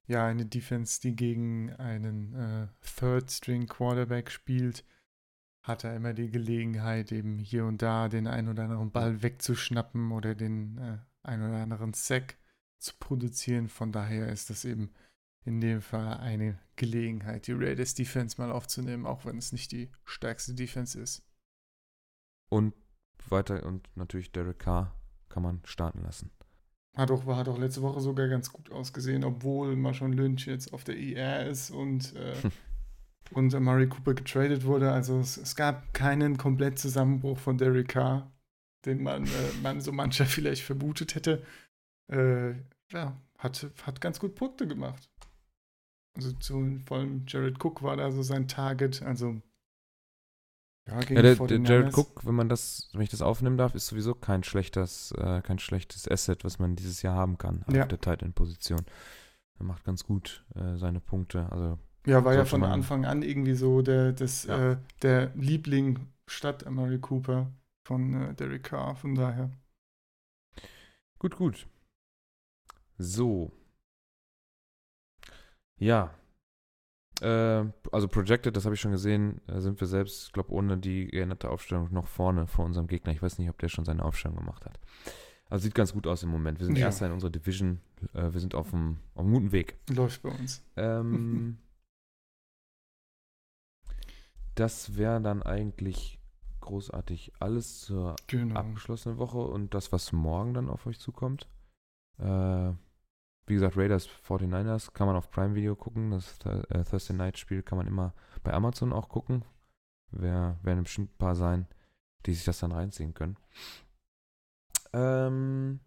[0.06, 4.84] Ja, eine Defense, die gegen einen äh, Third-String-Quarterback spielt,
[5.62, 10.10] hat er immer die Gelegenheit, eben hier und da den einen oder anderen Ball wegzuschnappen
[10.10, 12.36] oder den äh, einen oder anderen Sack
[12.78, 13.68] zu produzieren.
[13.68, 14.92] Von daher ist das eben
[15.44, 19.90] in dem Fall eine Gelegenheit, die Raiders Defense mal aufzunehmen, auch wenn es nicht die
[20.04, 21.22] stärkste Defense ist.
[22.48, 22.74] Und
[23.28, 24.94] weiter und natürlich Derek Carr
[25.28, 26.30] kann man starten lassen.
[26.96, 30.82] Hat auch, hat auch letzte Woche sogar ganz gut ausgesehen, obwohl Marshawn Lynch jetzt auf
[30.84, 32.34] der IR ist und, äh,
[33.32, 34.90] und Murray Cooper getradet wurde.
[34.90, 38.32] Also es, es, gab keinen kompletten Zusammenbruch von Derek Carr,
[38.84, 39.28] den man, äh,
[39.62, 41.44] man so mancher vielleicht vermutet hätte.
[42.12, 42.54] Äh,
[42.92, 45.08] ja, hat, hat ganz gut Punkte gemacht.
[46.16, 49.02] Also zu, vor allem Jared Cook war da so sein Target.
[49.02, 49.40] Also
[50.90, 53.86] ja, ja der, der Jared Cook, wenn man das, wenn ich das aufnehmen darf, ist
[53.86, 57.82] sowieso kein schlechtes, äh, kein schlechtes Asset, was man dieses Jahr haben kann ja.
[57.82, 58.80] auf der Tight End Position.
[59.58, 61.50] Er macht ganz gut äh, seine Punkte.
[61.50, 64.72] Also ja, war ja von Anfang an irgendwie so der, das, ja.
[64.72, 67.52] äh, der Liebling statt Amari Cooper
[67.84, 69.50] von äh, Derek Carr, von daher.
[71.18, 71.66] Gut, gut.
[72.96, 73.52] So.
[75.76, 76.14] Ja,
[77.20, 80.78] äh, also Projected, das habe ich schon gesehen, äh, sind wir selbst, ich glaube, ohne
[80.78, 83.12] die geänderte Aufstellung noch vorne vor unserem Gegner.
[83.12, 84.78] Ich weiß nicht, ob der schon seine Aufstellung gemacht hat.
[85.48, 86.60] Also sieht ganz gut aus im Moment.
[86.60, 86.86] Wir sind ja.
[86.86, 87.80] Erster in unserer Division.
[88.14, 89.76] Äh, wir sind auf einem, auf einem guten Weg.
[89.90, 90.62] Läuft bei uns.
[90.76, 91.58] Ähm,
[94.54, 96.20] das wäre dann eigentlich
[96.60, 98.60] großartig alles zur genau.
[98.60, 101.48] abgeschlossenen Woche und das, was morgen dann auf euch zukommt.
[102.18, 102.72] Äh,
[103.50, 106.12] wie gesagt, Raiders 49ers kann man auf Prime Video gucken.
[106.12, 109.44] Das äh, Thursday Night Spiel kann man immer bei Amazon auch gucken.
[110.12, 111.66] Wer, werden bestimmt ein paar sein,
[112.26, 113.36] die sich das dann reinziehen können.
[114.92, 115.80] Ähm,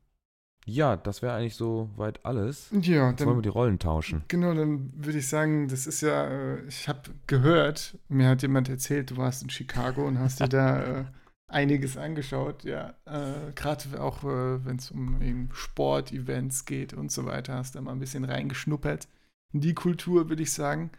[0.66, 2.70] ja, das wäre eigentlich so weit alles.
[2.72, 4.24] Ja, Jetzt dann wollen wir die Rollen tauschen.
[4.28, 8.70] Genau, dann würde ich sagen, das ist ja, äh, ich habe gehört, mir hat jemand
[8.70, 11.06] erzählt, du warst in Chicago und hast dir da äh,
[11.48, 12.96] einiges angeschaut, ja.
[13.06, 17.80] Äh, Gerade auch, äh, wenn es um eben Sportevents geht und so weiter, hast du
[17.80, 19.08] da mal ein bisschen reingeschnuppert.
[19.54, 20.92] In die Kultur, würde ich sagen.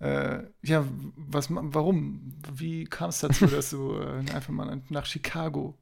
[0.00, 0.84] Äh, ja,
[1.16, 2.34] was, warum?
[2.52, 5.78] Wie kam es dazu, dass du äh, einfach mal nach Chicago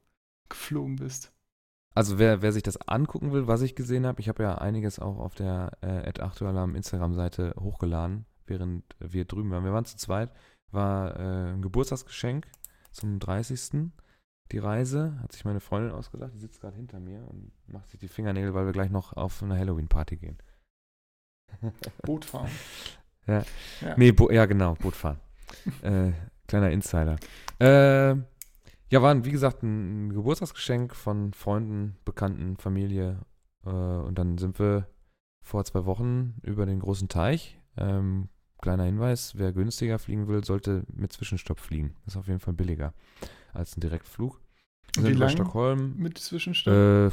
[0.47, 1.33] geflogen bist?
[1.93, 4.99] Also wer, wer sich das angucken will, was ich gesehen habe, ich habe ja einiges
[4.99, 9.65] auch auf der äh, Aktualarm Instagram-Seite hochgeladen, während wir drüben waren.
[9.65, 10.31] Wir waren zu zweit,
[10.71, 12.47] war äh, ein Geburtstagsgeschenk
[12.91, 13.59] zum 30
[14.51, 15.17] die Reise.
[15.21, 18.53] Hat sich meine Freundin ausgedacht, die sitzt gerade hinter mir und macht sich die Fingernägel,
[18.53, 20.37] weil wir gleich noch auf eine Halloween-Party gehen.
[22.03, 22.51] Bootfahren.
[23.27, 23.43] ja.
[23.81, 23.95] ja.
[23.97, 25.19] Nee, Bo ja, genau, Bootfahren.
[25.81, 26.11] äh,
[26.47, 27.17] kleiner Insider.
[27.59, 28.15] Äh,
[28.89, 33.21] ja, war, wie gesagt, ein Geburtstagsgeschenk von Freunden, Bekannten, Familie.
[33.65, 34.87] Äh, und dann sind wir
[35.41, 37.59] vor zwei Wochen über den großen Teich.
[37.77, 38.29] Ähm,
[38.61, 41.95] kleiner Hinweis, wer günstiger fliegen will, sollte mit Zwischenstopp fliegen.
[42.05, 42.93] Das ist auf jeden Fall billiger
[43.53, 44.39] als ein Direktflug.
[44.95, 45.95] Wir sind bei Stockholm.
[45.97, 46.73] Mit Zwischenstopp?
[46.73, 47.11] Äh,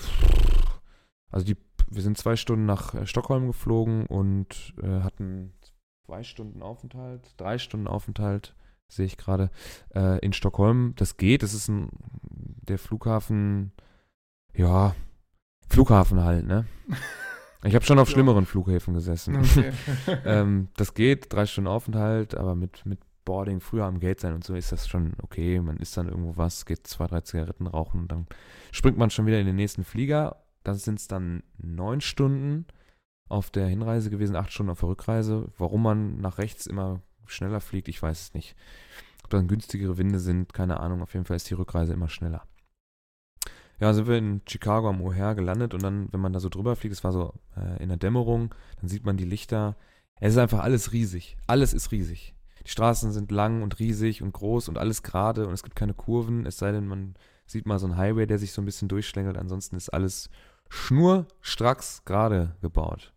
[1.30, 1.56] also die,
[1.90, 5.52] wir sind zwei Stunden nach äh, Stockholm geflogen und äh, hatten
[6.06, 8.54] zwei Stunden Aufenthalt, drei Stunden Aufenthalt,
[8.88, 9.50] sehe ich gerade,
[9.94, 10.94] äh, in Stockholm.
[10.96, 11.90] Das geht, das ist ein,
[12.22, 13.72] der Flughafen,
[14.54, 14.94] ja,
[15.68, 16.66] Flughafen halt, ne?
[17.64, 19.34] Ich habe schon auf schlimmeren Flughäfen gesessen.
[19.38, 19.72] Okay.
[20.24, 24.42] ähm, das geht, drei Stunden Aufenthalt, aber mit, mit Boarding früher am Gate sein und
[24.42, 25.60] so ist das schon okay.
[25.60, 28.26] Man isst dann irgendwo was, geht zwei, drei Zigaretten rauchen und dann
[28.72, 30.42] springt man schon wieder in den nächsten Flieger.
[30.64, 32.64] Das sind es dann neun Stunden
[33.28, 35.52] auf der Hinreise gewesen, acht Stunden auf der Rückreise.
[35.58, 38.56] Warum man nach rechts immer schneller fliegt, ich weiß es nicht.
[39.24, 41.02] Ob dann günstigere Winde sind, keine Ahnung.
[41.02, 42.44] Auf jeden Fall ist die Rückreise immer schneller.
[43.78, 46.76] Ja, sind wir in Chicago am O'Hare gelandet und dann, wenn man da so drüber
[46.76, 49.76] fliegt, es war so äh, in der Dämmerung, dann sieht man die Lichter.
[50.18, 51.36] Es ist einfach alles riesig.
[51.46, 52.34] Alles ist riesig.
[52.68, 55.94] Die Straßen sind lang und riesig und groß und alles gerade und es gibt keine
[55.94, 57.14] Kurven, es sei denn, man
[57.46, 59.38] sieht mal so einen Highway, der sich so ein bisschen durchschlängelt.
[59.38, 60.28] Ansonsten ist alles
[60.68, 63.14] schnurstracks gerade gebaut.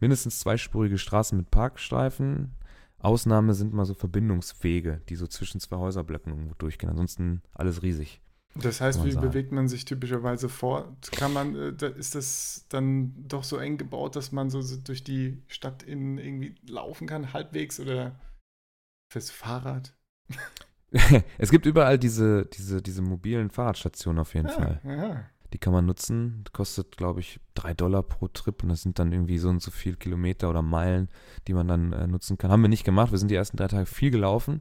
[0.00, 2.56] Mindestens zweispurige Straßen mit Parkstreifen.
[2.98, 6.90] Ausnahme sind mal so Verbindungswege, die so zwischen zwei Häuserblöcken irgendwo durchgehen.
[6.90, 8.20] Ansonsten alles riesig.
[8.56, 9.28] Das heißt, wie sagen.
[9.28, 11.12] bewegt man sich typischerweise fort?
[11.12, 15.40] Kann man, äh, ist das dann doch so eng gebaut, dass man so durch die
[15.46, 18.16] Stadt in irgendwie laufen kann, halbwegs oder
[19.12, 19.94] Fürs Fahrrad.
[21.36, 24.80] es gibt überall diese, diese, diese mobilen Fahrradstationen auf jeden ja, Fall.
[24.84, 25.24] Ja.
[25.52, 26.44] Die kann man nutzen.
[26.54, 29.70] Kostet, glaube ich, drei Dollar pro Trip und das sind dann irgendwie so und so
[29.70, 31.10] viel Kilometer oder Meilen,
[31.46, 32.50] die man dann äh, nutzen kann.
[32.50, 33.12] Haben wir nicht gemacht.
[33.12, 34.60] Wir sind die ersten drei Tage viel gelaufen.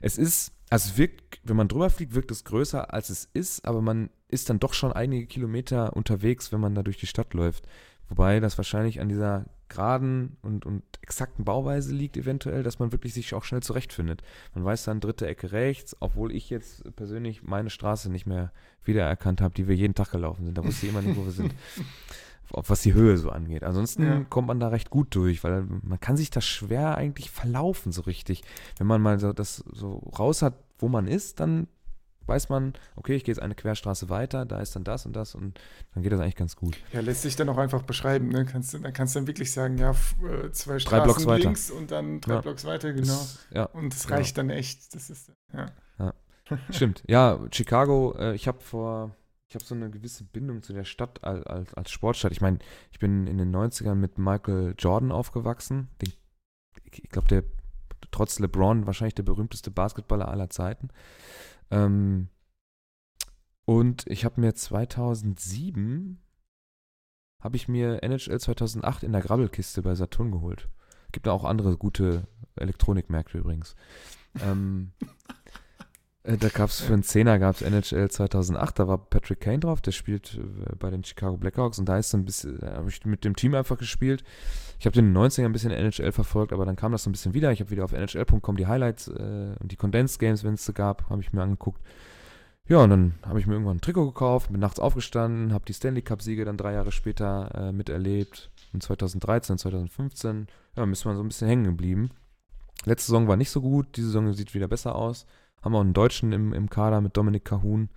[0.00, 3.66] Es ist, also es wirkt, wenn man drüber fliegt, wirkt es größer als es ist,
[3.66, 7.34] aber man ist dann doch schon einige Kilometer unterwegs, wenn man da durch die Stadt
[7.34, 7.66] läuft.
[8.08, 13.14] Wobei das wahrscheinlich an dieser geraden und, und exakten Bauweise liegt, eventuell, dass man wirklich
[13.14, 14.22] sich auch schnell zurechtfindet.
[14.54, 18.52] Man weiß dann dritte Ecke rechts, obwohl ich jetzt persönlich meine Straße nicht mehr
[18.84, 20.56] wiedererkannt habe, die wir jeden Tag gelaufen sind.
[20.56, 21.54] Da wusste ich immer nicht, wo wir sind.
[22.50, 23.62] was die Höhe so angeht.
[23.62, 24.24] Ansonsten ja.
[24.28, 28.02] kommt man da recht gut durch, weil man kann sich da schwer eigentlich verlaufen so
[28.02, 28.42] richtig.
[28.78, 31.68] Wenn man mal so das so raus hat, wo man ist, dann
[32.28, 35.34] weiß man, okay, ich gehe jetzt eine Querstraße weiter, da ist dann das und das
[35.34, 35.58] und
[35.94, 36.76] dann geht das eigentlich ganz gut.
[36.92, 38.44] Ja, lässt sich dann auch einfach beschreiben, ne?
[38.44, 42.34] Kannst, dann kannst du dann wirklich sagen, ja, äh, zwei Straßen links und dann drei
[42.34, 42.40] ja.
[42.40, 43.14] Blocks weiter, genau.
[43.14, 44.48] Ist, ja, und es reicht genau.
[44.48, 44.94] dann echt.
[44.94, 45.66] Das ist, ja.
[45.98, 46.14] ja.
[46.70, 47.02] Stimmt.
[47.06, 49.14] Ja, Chicago, äh, ich habe vor,
[49.48, 52.32] ich habe so eine gewisse Bindung zu der Stadt als, als, als Sportstadt.
[52.32, 52.58] Ich meine,
[52.90, 55.88] ich bin in den 90ern mit Michael Jordan aufgewachsen.
[56.02, 56.12] Den,
[56.90, 57.44] ich glaube, der
[58.10, 60.88] trotz LeBron wahrscheinlich der berühmteste Basketballer aller Zeiten.
[61.70, 62.28] Ähm,
[63.64, 66.22] und ich habe mir 2007
[67.40, 70.68] habe ich mir NHL 2008 in der Grabbelkiste bei Saturn geholt.
[71.12, 73.76] Gibt da auch andere gute Elektronikmärkte übrigens.
[74.42, 75.06] ähm, äh,
[76.24, 79.80] da gab es für einen Zehner gab es NHL 2008, da war Patrick Kane drauf,
[79.80, 83.04] der spielt äh, bei den Chicago Blackhawks und da ist so ein bisschen, habe ich
[83.06, 84.24] mit dem Team einfach gespielt.
[84.78, 87.34] Ich habe den 90er ein bisschen NHL verfolgt, aber dann kam das so ein bisschen
[87.34, 87.50] wieder.
[87.52, 90.72] Ich habe wieder auf NHL.com die Highlights äh, und die Condensed Games, wenn es sie
[90.72, 91.80] gab, habe ich mir angeguckt.
[92.68, 95.72] Ja, und dann habe ich mir irgendwann ein Trikot gekauft, bin nachts aufgestanden, habe die
[95.72, 98.50] Stanley Cup-Siege dann drei Jahre später äh, miterlebt.
[98.74, 100.46] In 2013, 2015,
[100.76, 102.10] ja, ist man so ein bisschen hängen geblieben.
[102.84, 105.24] Letzte Saison war nicht so gut, diese Saison sieht wieder besser aus.
[105.62, 107.90] Haben auch einen Deutschen im, im Kader mit Dominik Kahun,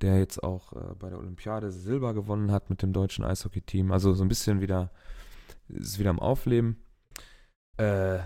[0.00, 3.92] der jetzt auch äh, bei der Olympiade Silber gewonnen hat mit dem deutschen Eishockey-Team.
[3.92, 4.90] Also so ein bisschen wieder,
[5.68, 6.82] ist wieder am Aufleben.
[7.76, 8.18] Äh,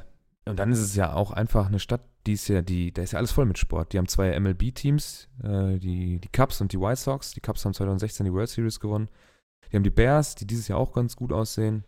[0.47, 3.13] und dann ist es ja auch einfach eine Stadt, die ist ja, die, da ist
[3.13, 3.93] ja alles voll mit Sport.
[3.93, 7.33] Die haben zwei MLB-Teams, äh, die, die Cubs und die White Sox.
[7.33, 9.09] Die Cubs haben 2016 die World Series gewonnen.
[9.71, 11.85] Die haben die Bears, die dieses Jahr auch ganz gut aussehen.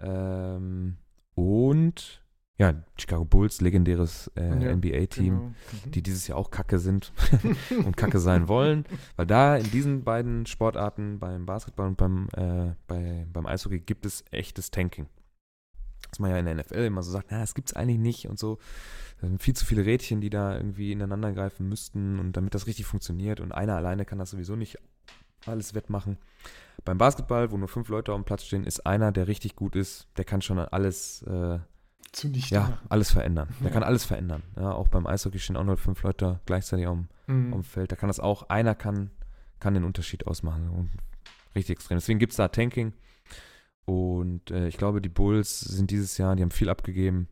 [0.00, 0.96] Ähm,
[1.34, 2.23] und
[2.56, 5.40] ja, Chicago Bulls, legendäres äh, ja, NBA-Team, genau.
[5.42, 5.90] mhm.
[5.90, 7.12] die dieses Jahr auch Kacke sind
[7.84, 8.84] und Kacke sein wollen,
[9.16, 14.06] weil da in diesen beiden Sportarten, beim Basketball und beim, äh, bei, beim Eishockey, gibt
[14.06, 15.06] es echtes Tanking.
[16.10, 18.28] Was man ja in der NFL immer so sagt, na, das gibt es eigentlich nicht
[18.28, 18.58] und so.
[19.20, 22.68] Da sind viel zu viele Rädchen, die da irgendwie ineinander greifen müssten und damit das
[22.68, 24.78] richtig funktioniert und einer alleine kann das sowieso nicht
[25.44, 26.18] alles wettmachen.
[26.84, 29.74] Beim Basketball, wo nur fünf Leute auf dem Platz stehen, ist einer, der richtig gut
[29.74, 31.58] ist, der kann schon alles äh,
[32.14, 33.48] zunichte ja, alles verändern.
[33.60, 33.72] Der ja.
[33.72, 34.42] kann alles verändern.
[34.56, 37.52] Ja, auch beim Eishockey stehen auch nur fünf Leute gleichzeitig am, mhm.
[37.52, 37.92] am Feld.
[37.92, 39.10] Da kann das auch, einer kann,
[39.60, 40.68] kann den Unterschied ausmachen.
[40.70, 40.90] Und
[41.54, 41.96] richtig extrem.
[41.96, 42.92] Deswegen gibt es da Tanking.
[43.84, 47.28] Und äh, ich glaube, die Bulls sind dieses Jahr, die haben viel abgegeben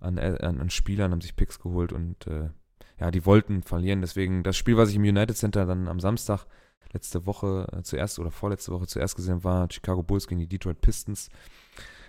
[0.00, 2.50] an, äh, an, an Spielern, haben sich Picks geholt und äh,
[2.98, 4.00] ja, die wollten verlieren.
[4.00, 6.46] Deswegen das Spiel, was ich im United Center dann am Samstag
[6.92, 10.80] letzte Woche äh, zuerst oder vorletzte Woche zuerst gesehen war, Chicago Bulls gegen die Detroit
[10.80, 11.28] Pistons.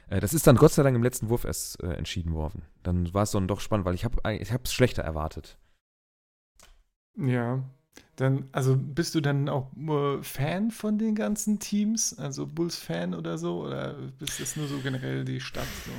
[0.10, 2.64] Äh, das ist dann Gott sei Dank im letzten Wurf erst äh, entschieden worden.
[2.84, 5.58] Dann war es dann doch spannend, weil ich habe ich es schlechter erwartet.
[7.16, 7.64] Ja,
[8.16, 12.18] dann, also bist du dann auch äh, Fan von den ganzen Teams?
[12.18, 13.66] Also Bulls-Fan oder so?
[13.66, 15.91] Oder bist das nur so generell die Stadt so?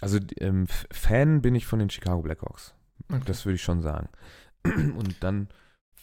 [0.00, 2.74] Also ähm, Fan bin ich von den Chicago Blackhawks.
[3.08, 3.22] Okay.
[3.24, 4.08] Das würde ich schon sagen.
[4.64, 5.48] Und dann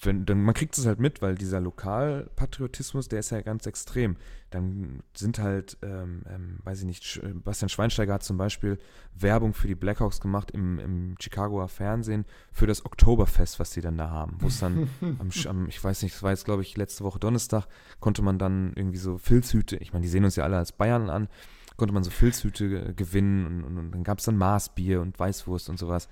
[0.05, 4.17] wenn, dann, man kriegt es halt mit, weil dieser Lokalpatriotismus, der ist ja ganz extrem.
[4.49, 8.77] Dann sind halt, ähm, ähm, weiß ich nicht, Bastian Schweinsteiger hat zum Beispiel
[9.15, 13.97] Werbung für die Blackhawks gemacht im, im Chicagoer Fernsehen für das Oktoberfest, was die dann
[13.97, 14.37] da haben.
[14.39, 17.19] Wo es dann, am, am, ich weiß nicht, das war jetzt glaube ich letzte Woche
[17.19, 17.67] Donnerstag,
[17.99, 21.09] konnte man dann irgendwie so Filzhüte, ich meine, die sehen uns ja alle als Bayern
[21.09, 21.27] an,
[21.77, 25.69] konnte man so Filzhüte gewinnen und, und, und dann gab es dann Maßbier und Weißwurst
[25.69, 26.07] und sowas.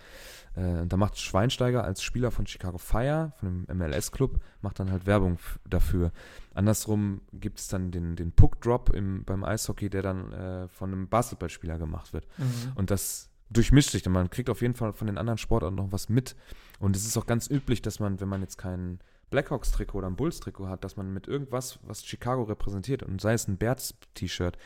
[0.56, 5.06] Äh, da macht Schweinsteiger als Spieler von Chicago Fire, von dem MLS-Club, macht dann halt
[5.06, 5.38] Werbung
[5.70, 6.12] dafür.
[6.54, 8.92] Andersrum gibt es dann den, den Puck-Drop
[9.26, 12.28] beim Eishockey, der dann äh, von einem Basketballspieler gemacht wird.
[12.38, 12.74] Mhm.
[12.76, 14.08] Und das durchmischt sich.
[14.08, 16.36] Man kriegt auf jeden Fall von den anderen Sportarten noch was mit.
[16.80, 19.00] Und es ist auch ganz üblich, dass man, wenn man jetzt kein
[19.30, 23.48] Blackhawks-Trikot oder ein Bulls-Trikot hat, dass man mit irgendwas, was Chicago repräsentiert, und sei es
[23.48, 24.58] ein Bears-T-Shirt,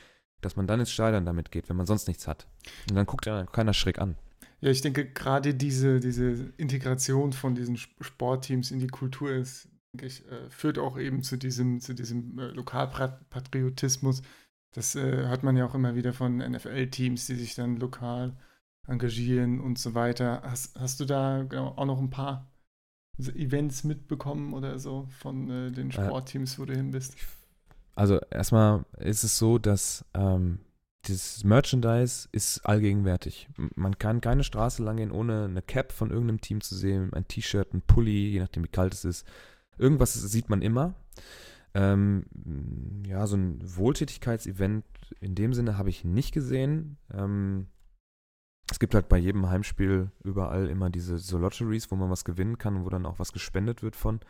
[0.42, 2.48] dass man dann ins Stadion damit geht, wenn man sonst nichts hat.
[2.90, 4.16] Und dann guckt ja keiner schräg an.
[4.62, 10.08] Ja, ich denke, gerade diese, diese Integration von diesen Sportteams in die Kultur ist, denke
[10.08, 14.22] ich, äh, führt auch eben zu diesem, zu diesem äh, Lokalpatriotismus.
[14.74, 18.36] Das äh, hört man ja auch immer wieder von NFL-Teams, die sich dann lokal
[18.88, 20.42] engagieren und so weiter.
[20.44, 22.52] Hast, hast du da genau auch noch ein paar
[23.18, 27.16] Events mitbekommen oder so von äh, den Sportteams, wo du hin bist?
[27.96, 30.60] Also erstmal ist es so, dass ähm,
[31.08, 33.48] dieses Merchandise ist allgegenwärtig.
[33.76, 37.28] Man kann keine Straße lang gehen, ohne eine Cap von irgendeinem Team zu sehen, ein
[37.28, 39.28] T-Shirt, ein Pulli, je nachdem wie kalt es ist.
[39.78, 40.96] Irgendwas sieht man immer.
[41.74, 42.26] Ähm,
[43.06, 44.86] ja, so ein Wohltätigkeitsevent
[45.20, 46.98] in dem Sinne habe ich nicht gesehen.
[47.14, 47.68] Ähm,
[48.72, 52.58] es gibt halt bei jedem Heimspiel überall immer diese so Lotteries, wo man was gewinnen
[52.58, 54.22] kann und wo dann auch was gespendet wird von.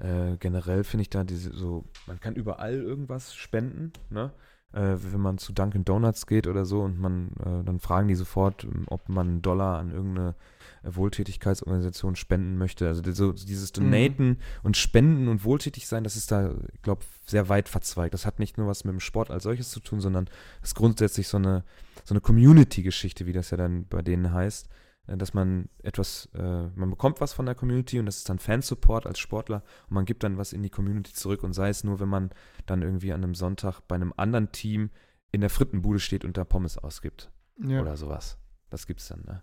[0.00, 4.32] Äh, generell finde ich da diese so, man kann überall irgendwas spenden, ne?
[4.72, 8.14] Äh, wenn man zu Dunkin' Donuts geht oder so und man, äh, dann fragen die
[8.14, 10.36] sofort, ob man einen Dollar an irgendeine
[10.84, 12.86] Wohltätigkeitsorganisation spenden möchte.
[12.86, 13.82] Also so, dieses mhm.
[13.82, 14.36] Donaten mhm.
[14.62, 18.14] und Spenden und wohltätig sein, das ist da, ich glaube, sehr weit verzweigt.
[18.14, 20.30] Das hat nicht nur was mit dem Sport als solches zu tun, sondern
[20.62, 21.64] es ist grundsätzlich so eine,
[22.04, 24.68] so eine Community-Geschichte, wie das ja dann bei denen heißt.
[25.10, 28.38] Äh, dass man etwas, äh, man bekommt was von der Community und das ist dann
[28.38, 31.84] Fansupport als Sportler und man gibt dann was in die Community zurück und sei es
[31.84, 32.30] nur, wenn man
[32.66, 34.90] dann irgendwie an einem Sonntag bei einem anderen Team
[35.32, 37.80] in der Frittenbude steht und da Pommes ausgibt ja.
[37.80, 38.38] oder sowas.
[38.70, 39.42] Das gibt's dann, ne?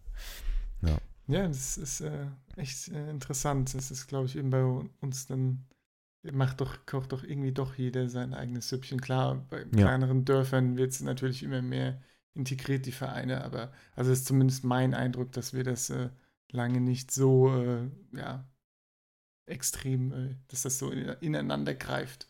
[0.81, 0.97] Ja.
[1.29, 3.73] Ja, das ist äh, echt äh, interessant.
[3.73, 4.63] Das ist, glaube ich, eben bei
[5.01, 5.65] uns dann
[6.31, 9.01] macht doch, kocht doch irgendwie doch jeder sein eigenes Süppchen.
[9.01, 10.23] Klar, bei kleineren ja.
[10.23, 12.01] Dörfern wird es natürlich immer mehr
[12.37, 16.09] integriert, die Vereine, aber also ist zumindest mein Eindruck, dass wir das äh,
[16.51, 18.45] lange nicht so, äh, ja,
[19.45, 22.27] extrem, äh, dass das so in, ineinander greift.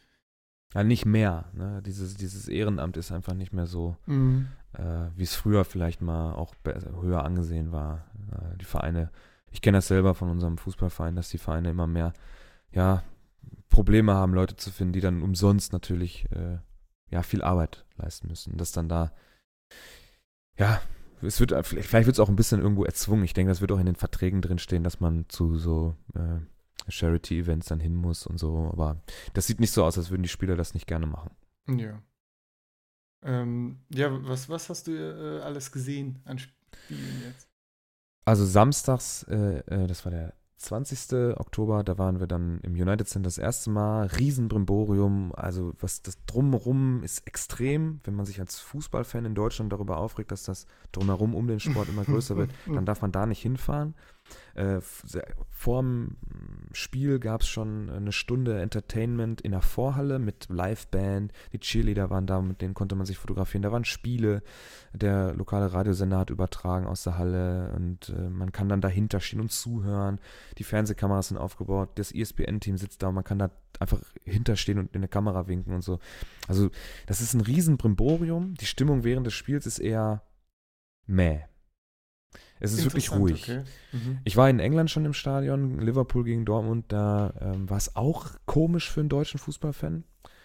[0.74, 1.45] Ja, nicht mehr.
[1.53, 1.82] Ne?
[1.86, 4.47] Dieses, dieses Ehrenamt ist einfach nicht mehr so, mhm.
[4.74, 6.53] äh, wie es früher vielleicht mal auch
[7.01, 8.05] höher angesehen war.
[8.32, 9.12] Äh, die Vereine,
[9.49, 12.14] ich kenne das selber von unserem Fußballverein, dass die Vereine immer mehr,
[12.72, 13.03] ja,
[13.70, 16.58] Probleme haben, Leute zu finden, die dann umsonst natürlich, äh,
[17.10, 18.58] ja, viel Arbeit leisten müssen.
[18.58, 19.14] Dass dann da,
[20.57, 20.82] ja,
[21.22, 23.24] es wird, vielleicht wird es auch ein bisschen irgendwo erzwungen.
[23.24, 26.39] Ich denke, das wird auch in den Verträgen drinstehen, dass man zu so äh,
[26.89, 28.70] Charity-Events dann hin muss und so.
[28.72, 29.01] Aber
[29.34, 31.32] das sieht nicht so aus, als würden die Spieler das nicht gerne machen.
[31.68, 32.01] Ja.
[33.24, 37.49] Ähm, ja, was, was hast du äh, alles gesehen an Spielen jetzt?
[38.26, 41.38] Also samstags, äh, äh das war der 20.
[41.38, 44.08] Oktober, da waren wir dann im United Center das erste Mal.
[44.08, 48.01] Riesenbrimborium, also was das Drumherum ist extrem.
[48.03, 51.89] Wenn man sich als Fußballfan in Deutschland darüber aufregt, dass das Drumherum um den Sport
[51.89, 53.95] immer größer wird, dann darf man da nicht hinfahren.
[54.57, 54.82] Äh,
[55.49, 56.17] vorm
[56.73, 61.32] Spiel gab es schon eine Stunde Entertainment in der Vorhalle mit Liveband.
[61.53, 63.61] Die Cheerleader waren da, mit denen konnte man sich fotografieren.
[63.61, 64.41] Da waren Spiele.
[64.93, 69.41] Der lokale Radiosender hat übertragen aus der Halle und äh, man kann dann dahinter stehen
[69.41, 70.19] und zuhören.
[70.57, 71.91] Die Fernsehkameras sind aufgebaut.
[71.95, 75.73] Das ESPN-Team sitzt da und man kann da einfach hinterstehen und in der Kamera winken
[75.73, 75.99] und so.
[76.47, 76.71] Also,
[77.05, 78.55] das ist ein riesen Brimborium.
[78.55, 80.23] Die Stimmung während des Spiels ist eher
[81.05, 81.41] mäh.
[82.60, 83.43] Es ist wirklich ruhig.
[83.43, 83.64] Okay.
[83.91, 84.20] Mhm.
[84.24, 88.32] Ich war in England schon im Stadion, Liverpool gegen Dortmund, da ähm, war es auch
[88.45, 90.03] komisch für einen deutschen Fußballfan,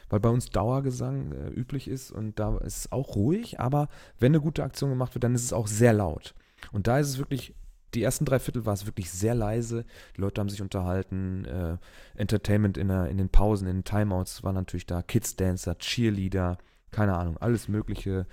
[0.09, 3.89] weil bei uns Dauergesang äh, üblich ist und da ist es auch ruhig, aber
[4.19, 6.35] wenn eine gute Aktion gemacht wird, dann ist es auch sehr laut.
[6.71, 7.55] Und da ist es wirklich,
[7.95, 9.85] die ersten drei Viertel war es wirklich sehr leise,
[10.17, 11.77] die Leute haben sich unterhalten, äh,
[12.15, 16.59] Entertainment in, der, in den Pausen, in den Timeouts war natürlich da, Kids Dancer, Cheerleader,
[16.91, 18.27] keine Ahnung, alles mögliche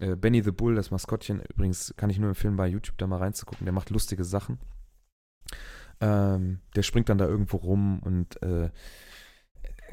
[0.00, 3.18] äh, Benny the Bull, das Maskottchen, übrigens kann ich nur empfehlen, bei YouTube da mal
[3.18, 3.64] reinzugucken.
[3.64, 4.58] Der macht lustige Sachen.
[6.00, 8.70] Ähm, der springt dann da irgendwo rum und äh,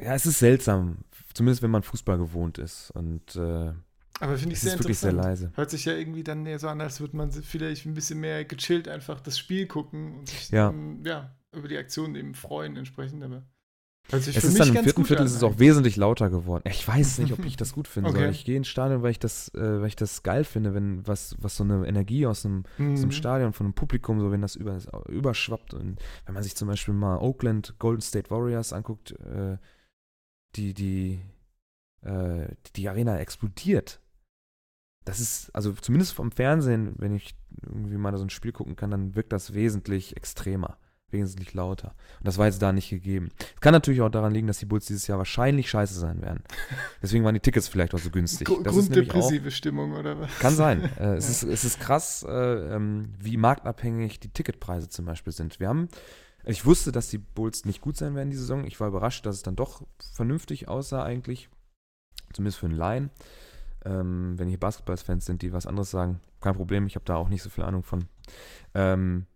[0.00, 0.98] ja, es ist seltsam,
[1.34, 2.90] zumindest wenn man Fußball gewohnt ist.
[2.92, 3.72] Und äh,
[4.20, 5.52] aber finde ich sehr ist wirklich sehr leise.
[5.54, 8.44] Hört sich ja irgendwie dann näher so an, als würde man vielleicht ein bisschen mehr
[8.44, 10.66] gechillt einfach das Spiel gucken und sich ja.
[10.66, 13.22] Dann, ja über die Aktionen eben freuen entsprechend.
[13.24, 13.46] Aber
[14.12, 16.62] es ist dann im vierten Viertel an, ist es auch wesentlich lauter geworden.
[16.68, 18.10] Ich weiß nicht, ob ich das gut finde.
[18.10, 18.30] Okay.
[18.30, 21.36] Ich gehe ins Stadion, weil ich das, äh, weil ich das geil finde, wenn was,
[21.40, 22.94] was so eine Energie aus einem, mhm.
[22.94, 24.78] aus einem Stadion von einem Publikum, so wenn das über,
[25.08, 29.58] überschwappt und wenn man sich zum Beispiel mal Oakland Golden State Warriors anguckt, äh,
[30.54, 31.20] die, die,
[32.02, 34.00] äh, die Arena explodiert.
[35.04, 38.90] Das ist, also zumindest vom Fernsehen, wenn ich irgendwie mal so ein Spiel gucken kann,
[38.90, 40.78] dann wirkt das wesentlich extremer
[41.10, 41.94] wesentlich lauter.
[42.18, 43.30] Und das war jetzt da nicht gegeben.
[43.54, 46.42] Es kann natürlich auch daran liegen, dass die Bulls dieses Jahr wahrscheinlich scheiße sein werden.
[47.02, 48.48] Deswegen waren die Tickets vielleicht auch so günstig.
[48.64, 50.38] Das Grunddepressive auch, Stimmung oder was?
[50.38, 50.90] Kann sein.
[50.96, 52.30] Äh, es, ist, es ist krass, äh,
[52.74, 55.60] ähm, wie marktabhängig die Ticketpreise zum Beispiel sind.
[55.60, 55.88] Wir haben,
[56.44, 58.64] ich wusste, dass die Bulls nicht gut sein werden die Saison.
[58.64, 59.82] Ich war überrascht, dass es dann doch
[60.14, 61.50] vernünftig aussah eigentlich.
[62.32, 63.10] Zumindest für einen Laien.
[63.84, 66.86] Ähm, wenn hier Basketballfans sind, die was anderes sagen, kein Problem.
[66.86, 68.06] Ich habe da auch nicht so viel Ahnung von.
[68.74, 69.26] Ähm,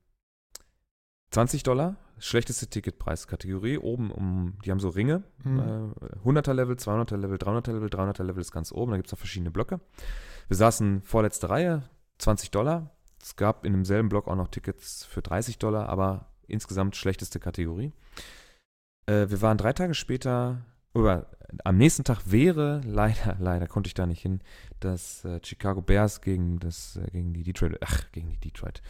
[1.31, 3.79] 20 Dollar, schlechteste Ticketpreiskategorie.
[3.79, 5.23] Oben um, die haben so Ringe.
[5.45, 5.95] Mhm.
[6.25, 8.91] Äh, 100er Level, 200er Level, 300er Level, 300er Level ist ganz oben.
[8.91, 9.81] Da gibt es auch verschiedene Blöcke.
[10.49, 11.83] Wir saßen vorletzte Reihe,
[12.19, 12.91] 20 Dollar.
[13.23, 17.93] Es gab in demselben Block auch noch Tickets für 30 Dollar, aber insgesamt schlechteste Kategorie.
[19.07, 20.65] Äh, wir waren drei Tage später,
[20.95, 21.31] oder
[21.65, 24.41] am nächsten Tag wäre, leider, leider konnte ich da nicht hin,
[24.81, 28.83] das äh, Chicago Bears gegen, das, äh, gegen die Detroit, ach, gegen die Detroit,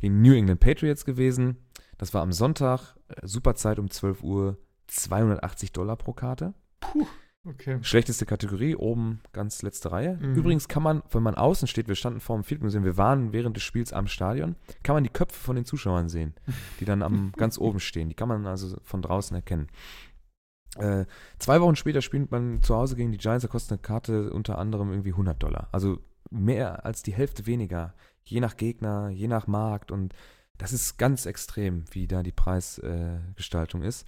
[0.00, 1.58] gegen New England Patriots gewesen.
[1.98, 6.54] Das war am Sonntag, äh, super Zeit um 12 Uhr, 280 Dollar pro Karte.
[6.80, 7.06] Puh,
[7.44, 7.78] okay.
[7.82, 10.18] Schlechteste Kategorie, oben ganz letzte Reihe.
[10.20, 10.34] Mhm.
[10.34, 13.32] Übrigens kann man, wenn man außen steht, wir standen vor dem Field Museum, wir waren
[13.32, 16.34] während des Spiels am Stadion, kann man die Köpfe von den Zuschauern sehen,
[16.80, 18.08] die dann am ganz oben stehen.
[18.08, 19.68] Die kann man also von draußen erkennen.
[20.76, 21.06] Äh,
[21.38, 24.58] zwei Wochen später spielt man zu Hause gegen die Giants, da kostet eine Karte unter
[24.58, 25.68] anderem irgendwie 100 Dollar.
[25.72, 30.14] Also mehr als die Hälfte weniger, je nach Gegner, je nach Markt und
[30.58, 34.06] das ist ganz extrem, wie da die Preisgestaltung äh, ist.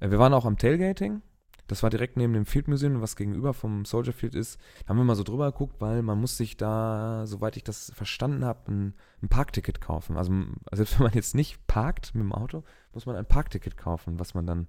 [0.00, 1.22] Äh, wir waren auch am Tailgating.
[1.66, 4.58] Das war direkt neben dem Field Museum, was gegenüber vom Soldier Field ist.
[4.82, 7.92] Da haben wir mal so drüber geguckt, weil man muss sich da, soweit ich das
[7.94, 10.16] verstanden habe, ein, ein Parkticket kaufen.
[10.16, 10.32] Also
[10.72, 12.64] selbst wenn man jetzt nicht parkt mit dem Auto,
[12.94, 14.68] muss man ein Parkticket kaufen, was man dann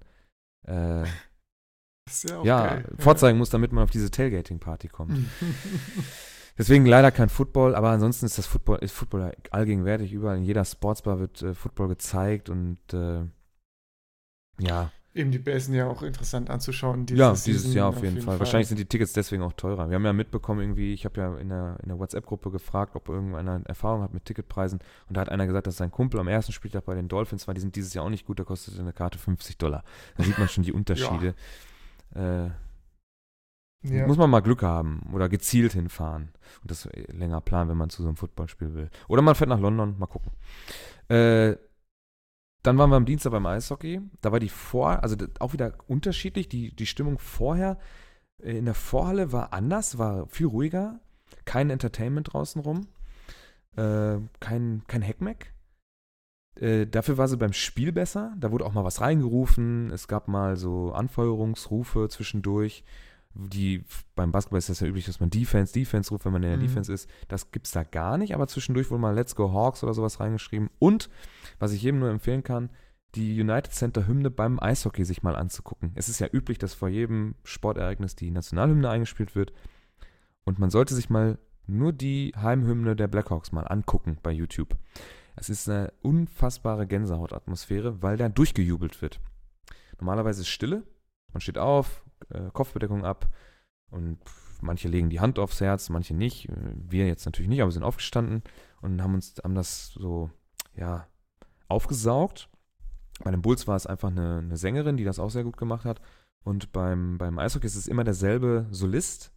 [0.66, 1.04] äh,
[2.44, 5.18] ja ja, vorzeigen muss, damit man auf diese Tailgating-Party kommt.
[6.60, 10.12] Deswegen leider kein Football, aber ansonsten ist das Football, ist Football allgegenwärtig.
[10.12, 13.22] Überall in jeder Sportsbar wird äh, Football gezeigt und äh,
[14.58, 17.06] ja, Eben die sind ja auch interessant anzuschauen.
[17.08, 18.38] ja, dieses Season Jahr auf jeden, Fall.
[18.38, 19.88] Wahrscheinlich sind die Tickets deswegen auch teurer.
[19.88, 23.08] Wir haben ja mitbekommen, irgendwie, ich habe ja in der, in der WhatsApp-Gruppe gefragt, ob
[23.08, 24.80] irgendeiner Erfahrung hat mit Ticketpreisen.
[25.08, 27.54] Und da hat einer gesagt, dass sein Kumpel am ersten Spieltag bei den Dolphins war.
[27.54, 29.82] Die sind dieses Jahr auch nicht gut, da kostet eine Karte 50 Dollar.
[30.18, 31.34] Da sieht man schon die Unterschiede.
[32.14, 32.50] Äh,
[33.82, 34.06] ja.
[34.06, 36.30] Muss man mal Glück haben oder gezielt hinfahren
[36.62, 38.90] und das länger planen, wenn man zu so einem Footballspiel will.
[39.08, 40.32] Oder man fährt nach London, mal gucken.
[41.08, 41.56] Äh,
[42.62, 44.02] dann waren wir am Dienstag beim Eishockey.
[44.20, 46.48] Da war die Vor-, also auch wieder unterschiedlich.
[46.48, 47.78] Die, die Stimmung vorher
[48.42, 51.00] äh, in der Vorhalle war anders, war viel ruhiger.
[51.46, 52.88] Kein Entertainment draußen rum.
[53.76, 55.54] Äh, kein, kein Heckmeck.
[56.56, 58.34] Äh, dafür war sie beim Spiel besser.
[58.38, 59.90] Da wurde auch mal was reingerufen.
[59.90, 62.84] Es gab mal so Anfeuerungsrufe zwischendurch.
[63.34, 63.84] Die,
[64.16, 66.58] beim Basketball ist das ja üblich, dass man Defense, Defense ruft, wenn man in der
[66.58, 66.62] Mhm.
[66.62, 67.08] Defense ist.
[67.28, 70.68] Das gibt's da gar nicht, aber zwischendurch wurde mal Let's Go Hawks oder sowas reingeschrieben.
[70.78, 71.08] Und,
[71.58, 72.70] was ich jedem nur empfehlen kann,
[73.14, 75.92] die United Center Hymne beim Eishockey sich mal anzugucken.
[75.94, 79.52] Es ist ja üblich, dass vor jedem Sportereignis die Nationalhymne eingespielt wird.
[80.44, 84.76] Und man sollte sich mal nur die Heimhymne der Blackhawks mal angucken bei YouTube.
[85.36, 89.20] Es ist eine unfassbare Gänsehautatmosphäre, weil da durchgejubelt wird.
[89.98, 90.82] Normalerweise ist Stille.
[91.32, 93.28] Man steht auf, äh, Kopfbedeckung ab
[93.90, 94.18] und
[94.60, 96.48] manche legen die Hand aufs Herz, manche nicht.
[96.48, 98.42] Äh, Wir jetzt natürlich nicht, aber sind aufgestanden
[98.80, 100.30] und haben uns haben das so
[100.74, 101.06] ja
[101.68, 102.48] aufgesaugt.
[103.22, 105.84] Bei den Bulls war es einfach eine, eine Sängerin, die das auch sehr gut gemacht
[105.84, 106.00] hat.
[106.42, 109.32] Und beim, beim Eishockey ist es immer derselbe Solist.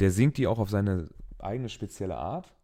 [0.00, 1.08] Der singt die auch auf seine
[1.38, 2.54] eigene spezielle Art.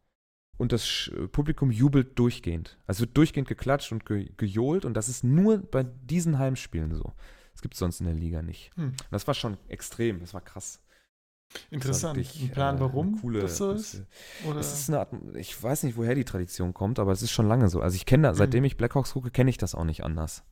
[0.59, 2.78] Und das Publikum jubelt durchgehend.
[2.86, 4.84] Also wird durchgehend geklatscht und ge gejohlt.
[4.84, 7.12] Und das ist nur bei diesen Heimspielen so.
[7.57, 8.70] Das gibt es sonst in der Liga nicht.
[8.76, 8.92] Hm.
[9.11, 10.20] Das war schon extrem.
[10.20, 10.78] Das war krass.
[11.50, 12.16] Das Interessant.
[12.18, 13.94] wirklich, Ein Plan, äh, warum Coole, das so ist?
[13.94, 14.61] das- Oder?
[14.61, 17.48] es ist eine Art, ich weiß nicht, woher die Tradition kommt, aber es ist schon
[17.48, 17.80] lange so.
[17.80, 18.36] Also ich kenne da, Mhm.
[18.36, 20.42] seitdem ich Blackhawks gucke, kenne ich das auch nicht anders.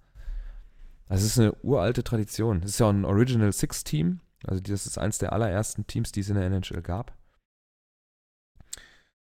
[1.06, 2.62] Also es ist eine uralte Tradition.
[2.62, 4.20] Es ist ja auch ein Original Six Team.
[4.46, 7.12] Also das ist eins der allerersten Teams, die es in der NHL gab.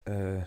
[0.05, 0.43] Äh,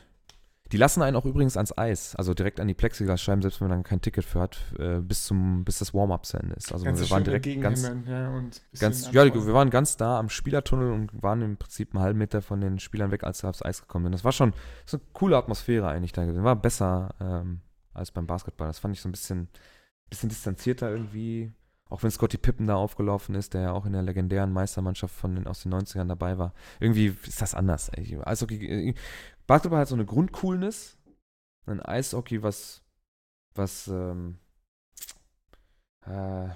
[0.76, 3.78] die lassen einen auch übrigens ans Eis, also direkt an die Plexiglasscheiben, selbst wenn man
[3.78, 6.73] dann kein Ticket für hat, äh, bis zum, bis das Warm-up zu Ende ist.
[6.73, 8.43] Also Ganze wir waren direkt ganz, ja,
[8.78, 12.41] Ganz, ja, wir waren ganz da am Spielertunnel und waren im Prinzip einen halben Meter
[12.41, 14.11] von den Spielern weg, als sie aufs Eis gekommen sind.
[14.11, 14.51] Das war schon
[14.86, 16.43] so eine coole Atmosphäre eigentlich da gewesen.
[16.43, 17.61] War besser ähm,
[17.93, 18.67] als beim Basketball.
[18.67, 19.47] Das fand ich so ein bisschen,
[20.09, 21.53] bisschen distanzierter irgendwie.
[21.88, 25.36] Auch wenn Scotty Pippen da aufgelaufen ist, der ja auch in der legendären Meistermannschaft von
[25.36, 26.53] den, aus den 90ern dabei war.
[26.82, 27.88] Irgendwie ist das anders.
[27.89, 28.15] ey.
[28.15, 28.93] Äh,
[29.47, 30.97] Basketball hat so eine Grundcoolness.
[31.67, 32.83] Ein Eishockey, was,
[33.55, 34.37] was, ähm,
[36.05, 36.49] äh,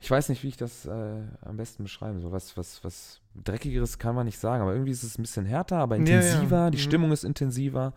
[0.00, 2.32] ich weiß nicht, wie ich das äh, am besten beschreiben soll.
[2.32, 5.78] Was, was, was Dreckigeres kann man nicht sagen, aber irgendwie ist es ein bisschen härter,
[5.78, 6.18] aber Ja, ja.
[6.18, 6.70] intensiver.
[6.70, 6.82] Die Mhm.
[6.82, 7.94] Stimmung ist intensiver.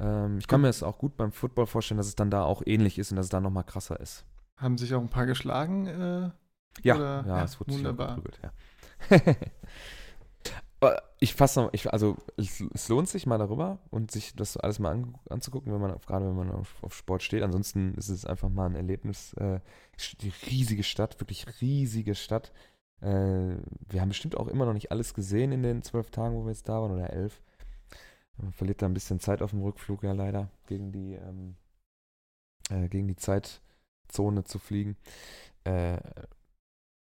[0.00, 2.62] Ähm, ich kann mir das auch gut beim Football vorstellen, dass es dann da auch
[2.66, 4.24] ähnlich ist und dass es da nochmal krasser ist.
[4.56, 5.86] Haben sich auch ein paar geschlagen.
[5.86, 6.30] Äh,
[6.82, 8.16] Ja, Oder- ja, ja, es wurde sich wunderbar.
[8.16, 8.52] geprügelt, ja.
[10.82, 14.80] Aber ich fasse noch, ich, also es, lohnt sich mal darüber und sich das alles
[14.80, 17.44] mal an, anzugucken, wenn man gerade wenn man auf, auf Sport steht.
[17.44, 19.32] Ansonsten ist es einfach mal ein Erlebnis.
[19.34, 19.60] Äh,
[20.20, 22.52] die riesige Stadt, wirklich riesige Stadt.
[23.00, 23.58] Äh,
[23.90, 26.50] wir haben bestimmt auch immer noch nicht alles gesehen in den zwölf Tagen, wo wir
[26.50, 27.40] jetzt da waren, oder elf.
[28.38, 31.54] Man verliert da ein bisschen Zeit auf dem Rückflug, ja leider, gegen die, ähm,
[32.70, 34.96] äh, gegen die Zeitzone zu fliegen.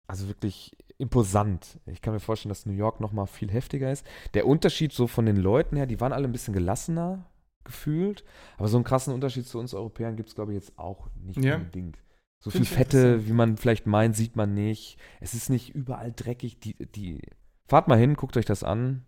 [0.06, 1.80] Also wirklich imposant.
[1.86, 4.06] Ich kann mir vorstellen, dass New York noch mal viel heftiger ist.
[4.34, 7.26] Der Unterschied so von den Leuten her, die waren alle ein bisschen gelassener.
[7.66, 8.24] gefühlt.
[8.58, 11.42] Aber so einen krassen Unterschied zu uns Europäern gibt es, glaube ich, jetzt auch nicht
[11.42, 11.56] Ja.
[11.56, 11.96] unbedingt.
[12.38, 14.98] So Find viel Fette, wie man vielleicht meint, sieht man nicht.
[15.22, 16.60] Es ist nicht überall dreckig.
[16.60, 17.22] Die, die,
[17.66, 19.06] fahrt mal hin, guckt euch das an.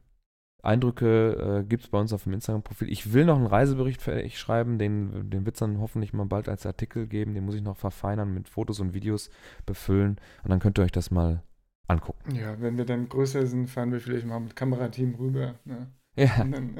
[0.62, 2.90] Eindrücke äh, gibt es bei uns auf dem Instagram-Profil.
[2.90, 6.26] Ich will noch einen Reisebericht für euch schreiben, den, den wird es dann hoffentlich mal
[6.26, 7.34] bald als Artikel geben.
[7.34, 9.30] Den muss ich noch verfeinern, mit Fotos und Videos
[9.64, 10.16] befüllen.
[10.42, 11.42] Und dann könnt ihr euch das mal
[11.88, 12.34] angucken.
[12.34, 15.54] Ja, wenn wir dann größer sind, fahren wir vielleicht mal mit Kamerateam rüber.
[15.64, 15.86] Ne?
[16.16, 16.76] Ja, Und dann,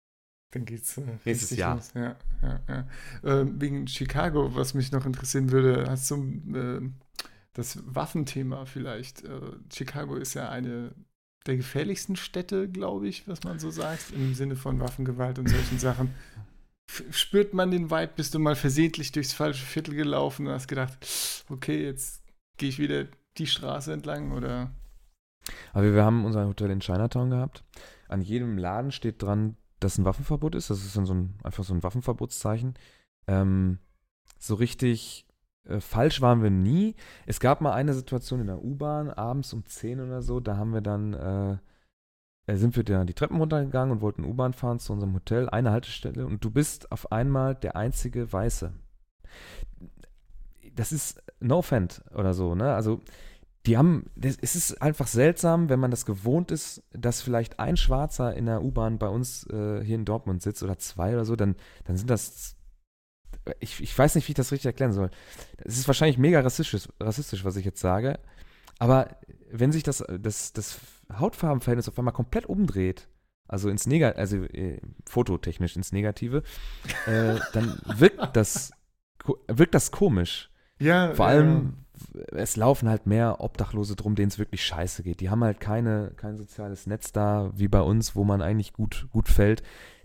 [0.50, 1.76] dann geht's äh, Nächstes richtig Jahr.
[1.76, 1.92] los.
[1.94, 2.86] Ja, ja, ja.
[3.22, 6.94] Ähm, wegen Chicago, was mich noch interessieren würde, hast du ähm,
[7.52, 9.22] das Waffenthema vielleicht?
[9.24, 9.40] Äh,
[9.72, 10.92] Chicago ist ja eine
[11.48, 15.78] der gefährlichsten Städte, glaube ich, was man so sagt, im Sinne von Waffengewalt und solchen
[15.78, 16.14] Sachen.
[17.10, 18.12] Spürt man den Vibe?
[18.16, 20.96] Bist du mal versehentlich durchs falsche Viertel gelaufen und hast gedacht,
[21.48, 22.22] okay, jetzt
[22.56, 24.70] gehe ich wieder die Straße entlang oder
[25.72, 27.64] aber wir haben unser Hotel in Chinatown gehabt.
[28.08, 30.70] An jedem Laden steht dran, dass ein Waffenverbot ist.
[30.70, 32.74] Das ist dann so ein, einfach so ein Waffenverbotszeichen.
[33.26, 33.78] Ähm,
[34.38, 35.26] so richtig
[35.68, 36.94] äh, falsch waren wir nie.
[37.26, 40.72] Es gab mal eine Situation in der U-Bahn, abends um 10 oder so, da haben
[40.72, 44.92] wir dann, äh, äh, sind wir da die Treppen runtergegangen und wollten U-Bahn fahren zu
[44.92, 48.72] unserem Hotel, eine Haltestelle, und du bist auf einmal der einzige Weiße.
[50.74, 52.74] Das ist no offend oder so, ne?
[52.74, 53.00] Also,
[53.66, 57.76] die haben, das, es ist einfach seltsam, wenn man das gewohnt ist, dass vielleicht ein
[57.76, 61.36] Schwarzer in der U-Bahn bei uns äh, hier in Dortmund sitzt oder zwei oder so,
[61.36, 62.56] dann, dann sind das,
[63.60, 65.10] ich, ich weiß nicht, wie ich das richtig erklären soll.
[65.58, 68.18] Es ist wahrscheinlich mega rassistisch, rassistisch, was ich jetzt sage,
[68.78, 69.16] aber
[69.50, 70.78] wenn sich das, das, das
[71.12, 73.08] Hautfarbenverhältnis auf einmal komplett umdreht,
[73.48, 76.42] also ins Negative, also äh, fototechnisch ins Negative,
[77.06, 78.70] äh, dann wirkt das,
[79.48, 80.50] wirkt das komisch.
[80.78, 81.32] ja, Vor ja.
[81.32, 81.78] allem,
[82.28, 85.20] es laufen halt mehr Obdachlose drum, denen es wirklich scheiße geht.
[85.20, 89.08] Die haben halt keine, kein soziales Netz da, wie bei uns, wo man eigentlich gut,
[89.10, 89.62] gut fällt.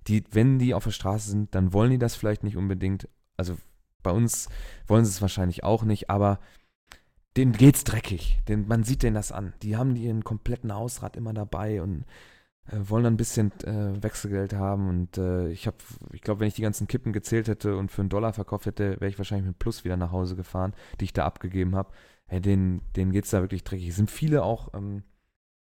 [0.07, 3.07] Die, wenn die auf der Straße sind, dann wollen die das vielleicht nicht unbedingt.
[3.43, 3.57] Also
[4.03, 4.47] bei uns
[4.87, 6.39] wollen sie es wahrscheinlich auch nicht, aber
[7.35, 8.39] denen geht's dreckig.
[8.47, 9.53] Den, man sieht denen das an.
[9.61, 12.05] Die haben ihren kompletten Hausrat immer dabei und
[12.67, 14.87] äh, wollen dann ein bisschen äh, Wechselgeld haben.
[14.87, 15.77] Und äh, ich habe,
[16.13, 19.01] ich glaube, wenn ich die ganzen Kippen gezählt hätte und für einen Dollar verkauft hätte,
[19.01, 21.91] wäre ich wahrscheinlich mit Plus wieder nach Hause gefahren, die ich da abgegeben habe.
[22.27, 23.89] Hey, denen, denen geht's da wirklich dreckig.
[23.89, 25.03] Es sind viele auch, ähm,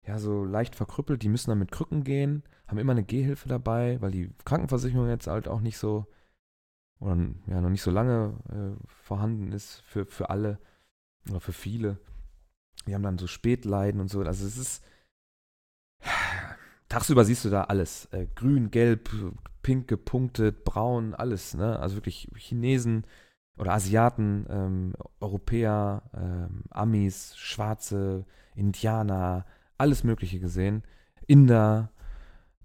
[0.07, 4.01] ja, so leicht verkrüppelt, die müssen dann mit Krücken gehen, haben immer eine Gehhilfe dabei,
[4.01, 6.07] weil die Krankenversicherung jetzt halt auch nicht so,
[7.01, 7.17] oder
[7.47, 10.59] ja, noch nicht so lange äh, vorhanden ist für, für alle
[11.29, 11.99] oder für viele.
[12.87, 14.21] Die haben dann so Spätleiden und so.
[14.23, 14.85] Also es ist.
[16.89, 18.07] Tagsüber siehst du da alles.
[18.13, 19.11] Äh, grün, gelb,
[19.63, 21.55] pink gepunktet, braun, alles.
[21.55, 21.79] Ne?
[21.81, 23.05] Also wirklich Chinesen
[23.59, 28.25] oder Asiaten, ähm, Europäer, ähm, Amis, Schwarze,
[28.55, 29.47] Indianer,
[29.79, 30.85] alles Mögliche gesehen.
[31.27, 31.91] Inder,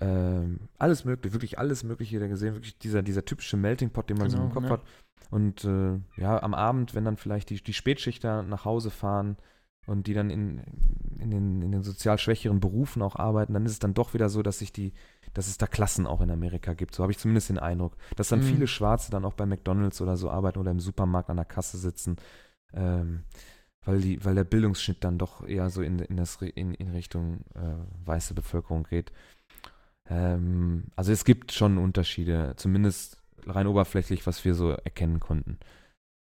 [0.02, 2.56] ähm, alles mögliche, wirklich alles Mögliche da gesehen.
[2.56, 4.70] Wirklich dieser, dieser typische Melting Pot, den man so im Genau, Kopf ja.
[4.72, 4.82] hat.
[5.30, 9.38] Und äh, ja, am Abend, wenn dann vielleicht die, die Spätschichter nach Hause fahren
[9.86, 10.60] und die dann in,
[11.20, 14.30] in, den, in den sozial schwächeren Berufen auch arbeiten, dann ist es dann doch wieder
[14.30, 14.94] so, dass sich die,
[15.34, 16.96] dass es da Klassen auch in Amerika gibt.
[16.96, 17.96] So habe ich zumindest den Eindruck.
[18.16, 18.44] Dass dann Mhm.
[18.44, 21.78] viele Schwarze dann auch bei McDonalds oder so arbeiten oder im Supermarkt an der Kasse
[21.78, 22.18] sitzen.
[22.74, 23.24] Ähm,
[23.84, 27.42] weil, die, weil der Bildungsschnitt dann doch eher so in, in, das, in, in Richtung
[27.56, 29.12] äh, weiße Bevölkerung geht.
[30.12, 35.58] Ähm, also es gibt schon Unterschiede, zumindest rein oberflächlich, was wir so erkennen konnten.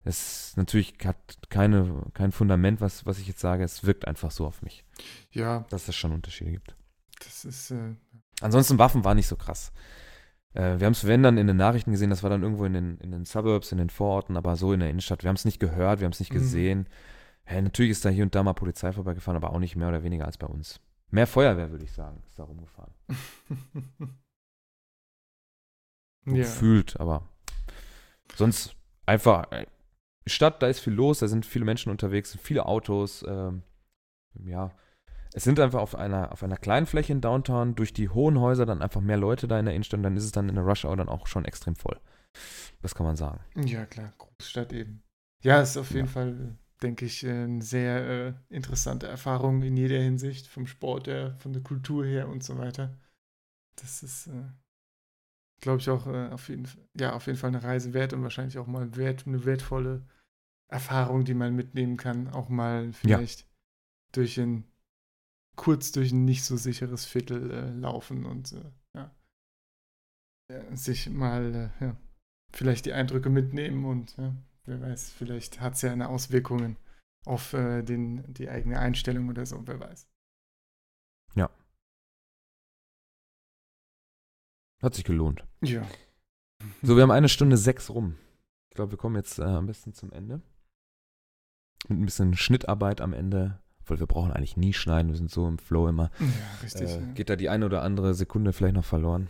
[0.04, 1.18] Es natürlich hat
[1.50, 3.64] keine, kein Fundament, was, was ich jetzt sage.
[3.64, 4.84] Es wirkt einfach so auf mich,
[5.32, 6.76] ja, dass es schon Unterschiede gibt.
[7.24, 7.94] das ist äh,
[8.42, 9.72] Ansonsten Waffen war nicht so krass.
[10.54, 12.74] Äh, wir haben es, wenn dann in den Nachrichten gesehen, das war dann irgendwo in
[12.74, 15.24] den, in den Suburbs, in den Vororten, aber so in der Innenstadt.
[15.24, 16.38] Wir haben es nicht gehört, wir haben es nicht Mhm.
[16.40, 16.90] gesehen.
[17.50, 20.04] Ja, natürlich ist da hier und da mal Polizei vorbeigefahren, aber auch nicht mehr oder
[20.04, 20.80] weniger als bei uns.
[21.12, 22.94] Mehr Feuerwehr, würde ich sagen, ist da rumgefahren.
[26.26, 26.34] Ja.
[26.34, 27.24] Gefühlt, aber
[28.36, 29.66] sonst einfach äh,
[30.26, 33.24] Stadt, da ist viel los, da sind viele Menschen unterwegs, sind viele Autos.
[33.26, 33.64] Ähm,
[34.44, 34.72] ja,
[35.34, 38.66] es sind einfach auf einer, auf einer kleinen Fläche in Downtown durch die hohen Häuser
[38.66, 40.66] dann einfach mehr Leute da in der Innenstadt, und dann ist es dann in der
[40.66, 41.98] Rush Hour dann auch schon extrem voll.
[42.82, 43.40] Das kann man sagen.
[43.56, 45.04] Ja, klar, Großstadt eben.
[45.44, 46.12] Ja, ist auf jeden Ja.
[46.12, 51.36] Fall, denke ich, äh, eine sehr äh, interessante Erfahrung in jeder Hinsicht, vom Sport her,
[51.40, 52.98] von der Kultur her und so weiter.
[53.76, 54.46] Das ist, äh,
[55.62, 56.68] glaube ich, auch äh, auf, jeden,
[57.00, 60.06] ja, auf jeden Fall eine Reise wert und wahrscheinlich auch mal wert, eine wertvolle
[60.68, 62.28] Erfahrung, die man mitnehmen kann.
[62.30, 63.48] Auch mal vielleicht
[64.12, 64.66] durch ein,
[65.56, 69.16] kurz durch ein nicht so sicheres Viertel äh, laufen und äh, ja.
[70.52, 71.98] ja, sich mal, ja,
[72.52, 74.36] vielleicht die Eindrücke mitnehmen und ja,
[74.68, 76.78] wer weiß, vielleicht hat es ja eine Auswirkungen
[77.26, 80.08] auf äh, den, die eigene Einstellung oder so, wer weiß.
[84.82, 85.44] Hat sich gelohnt.
[85.62, 85.88] Ja.
[86.82, 88.16] So, wir haben eine Stunde sechs rum.
[88.70, 90.42] Ich glaube, wir kommen jetzt äh, am besten zum Ende.
[91.88, 93.60] Mit ein bisschen Schnittarbeit am Ende.
[93.88, 96.12] Obwohl, wir brauchen eigentlich nie schneiden, wir sind so im Flow immer.
[96.20, 96.28] Ja,
[96.62, 96.90] richtig.
[96.90, 99.30] Äh, geht da die eine oder andere Sekunde vielleicht noch verloren.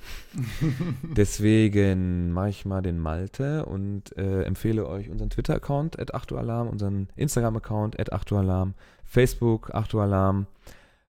[1.16, 7.10] Deswegen mache ich mal den Malte und äh, empfehle euch unseren Twitter-Account, at Achtualarm, unseren
[7.16, 10.48] Instagram-Account, at Achtualarm, Facebook, Achtualarm,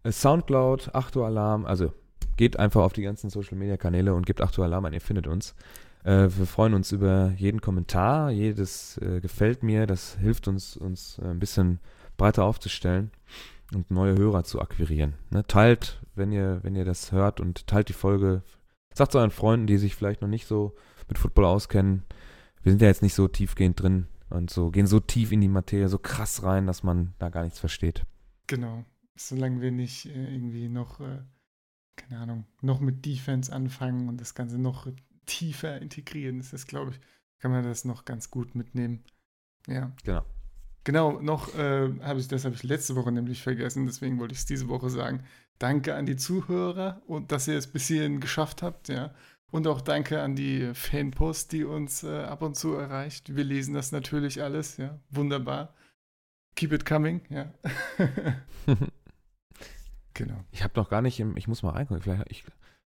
[0.05, 1.66] äh, Soundcloud, Achtualarm.
[1.66, 1.92] Also
[2.38, 5.55] geht einfach auf die ganzen Social-Media-Kanäle und gebt Achtualarm ein, ihr findet uns.
[6.03, 11.18] Äh, wir freuen uns über jeden Kommentar, jedes äh, gefällt mir, das hilft uns, uns
[11.18, 11.78] ein bisschen
[12.17, 13.11] breiter aufzustellen
[13.75, 15.15] und neue Hörer zu akquirieren.
[15.31, 15.47] Ne?
[15.47, 18.43] Teilt, wenn ihr, wenn ihr das hört und teilt die Folge.
[18.93, 20.75] Sagt es euren Freunden, die sich vielleicht noch nicht so
[21.09, 22.05] mit Football auskennen.
[22.62, 25.49] Wir sind ja jetzt nicht so tiefgehend drin und so gehen so tief in die
[25.49, 28.05] Materie, so krass rein, dass man da gar nichts versteht.
[28.47, 28.85] Genau.
[29.17, 31.23] Solange wir nicht äh, irgendwie noch, äh,
[31.97, 34.89] keine Ahnung, noch mit Defense anfangen und das Ganze noch
[35.27, 37.01] tiefer integrieren, ist das, glaube ich,
[37.39, 39.05] kann man das noch ganz gut mitnehmen.
[39.67, 39.93] Ja.
[40.05, 40.25] Genau.
[40.85, 44.41] Genau, noch äh, habe ich, das habe ich letzte Woche nämlich vergessen, deswegen wollte ich
[44.41, 45.24] es diese Woche sagen.
[45.59, 49.14] Danke an die Zuhörer und dass ihr es bis hierhin geschafft habt, ja.
[49.51, 53.35] Und auch danke an die Fanpost, die uns äh, ab und zu erreicht.
[53.35, 54.99] Wir lesen das natürlich alles, ja.
[55.11, 55.72] Wunderbar.
[56.57, 57.53] Keep it coming, ja.
[60.14, 60.45] genau.
[60.51, 62.45] ich habe noch gar nicht, im, ich muss mal reingucken, vielleicht, ich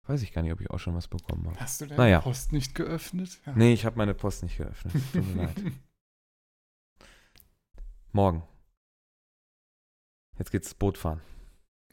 [0.07, 1.59] weiß ich gar nicht, ob ich auch schon was bekommen habe.
[1.59, 2.21] Hast du deine Naja.
[2.21, 3.39] Post nicht geöffnet?
[3.45, 3.53] Ja.
[3.55, 4.93] Nee, ich habe meine Post nicht geöffnet.
[5.13, 5.55] Tut mir leid.
[8.11, 8.43] Morgen.
[10.37, 11.21] Jetzt geht's Boot fahren.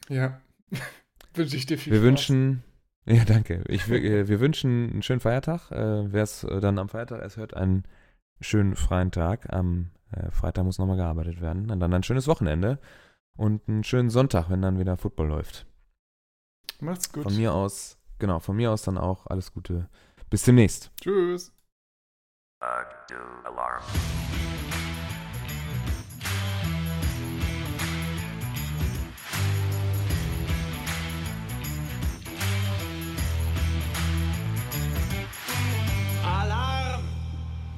[0.09, 0.41] Ja.
[1.33, 2.05] Wünsche ich dir viel Wir Spaß.
[2.07, 2.63] wünschen,
[3.05, 5.71] ja danke, ich, wü- äh, wir wünschen einen schönen Feiertag.
[5.71, 7.83] Äh, Wer es äh, dann am Feiertag erst hört, einen
[8.39, 9.51] schönen freien Tag.
[9.51, 11.69] Am äh, Freitag muss nochmal gearbeitet werden.
[11.69, 12.79] Und dann ein schönes Wochenende
[13.37, 15.65] und einen schönen Sonntag, wenn dann wieder Football läuft.
[16.79, 17.23] Macht's gut.
[17.23, 19.89] Von mir aus, genau, von mir aus dann auch alles Gute.
[20.29, 20.91] Bis demnächst.
[21.01, 21.51] Tschüss.
[22.61, 23.83] Alarm.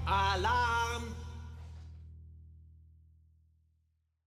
[0.09, 0.53] I like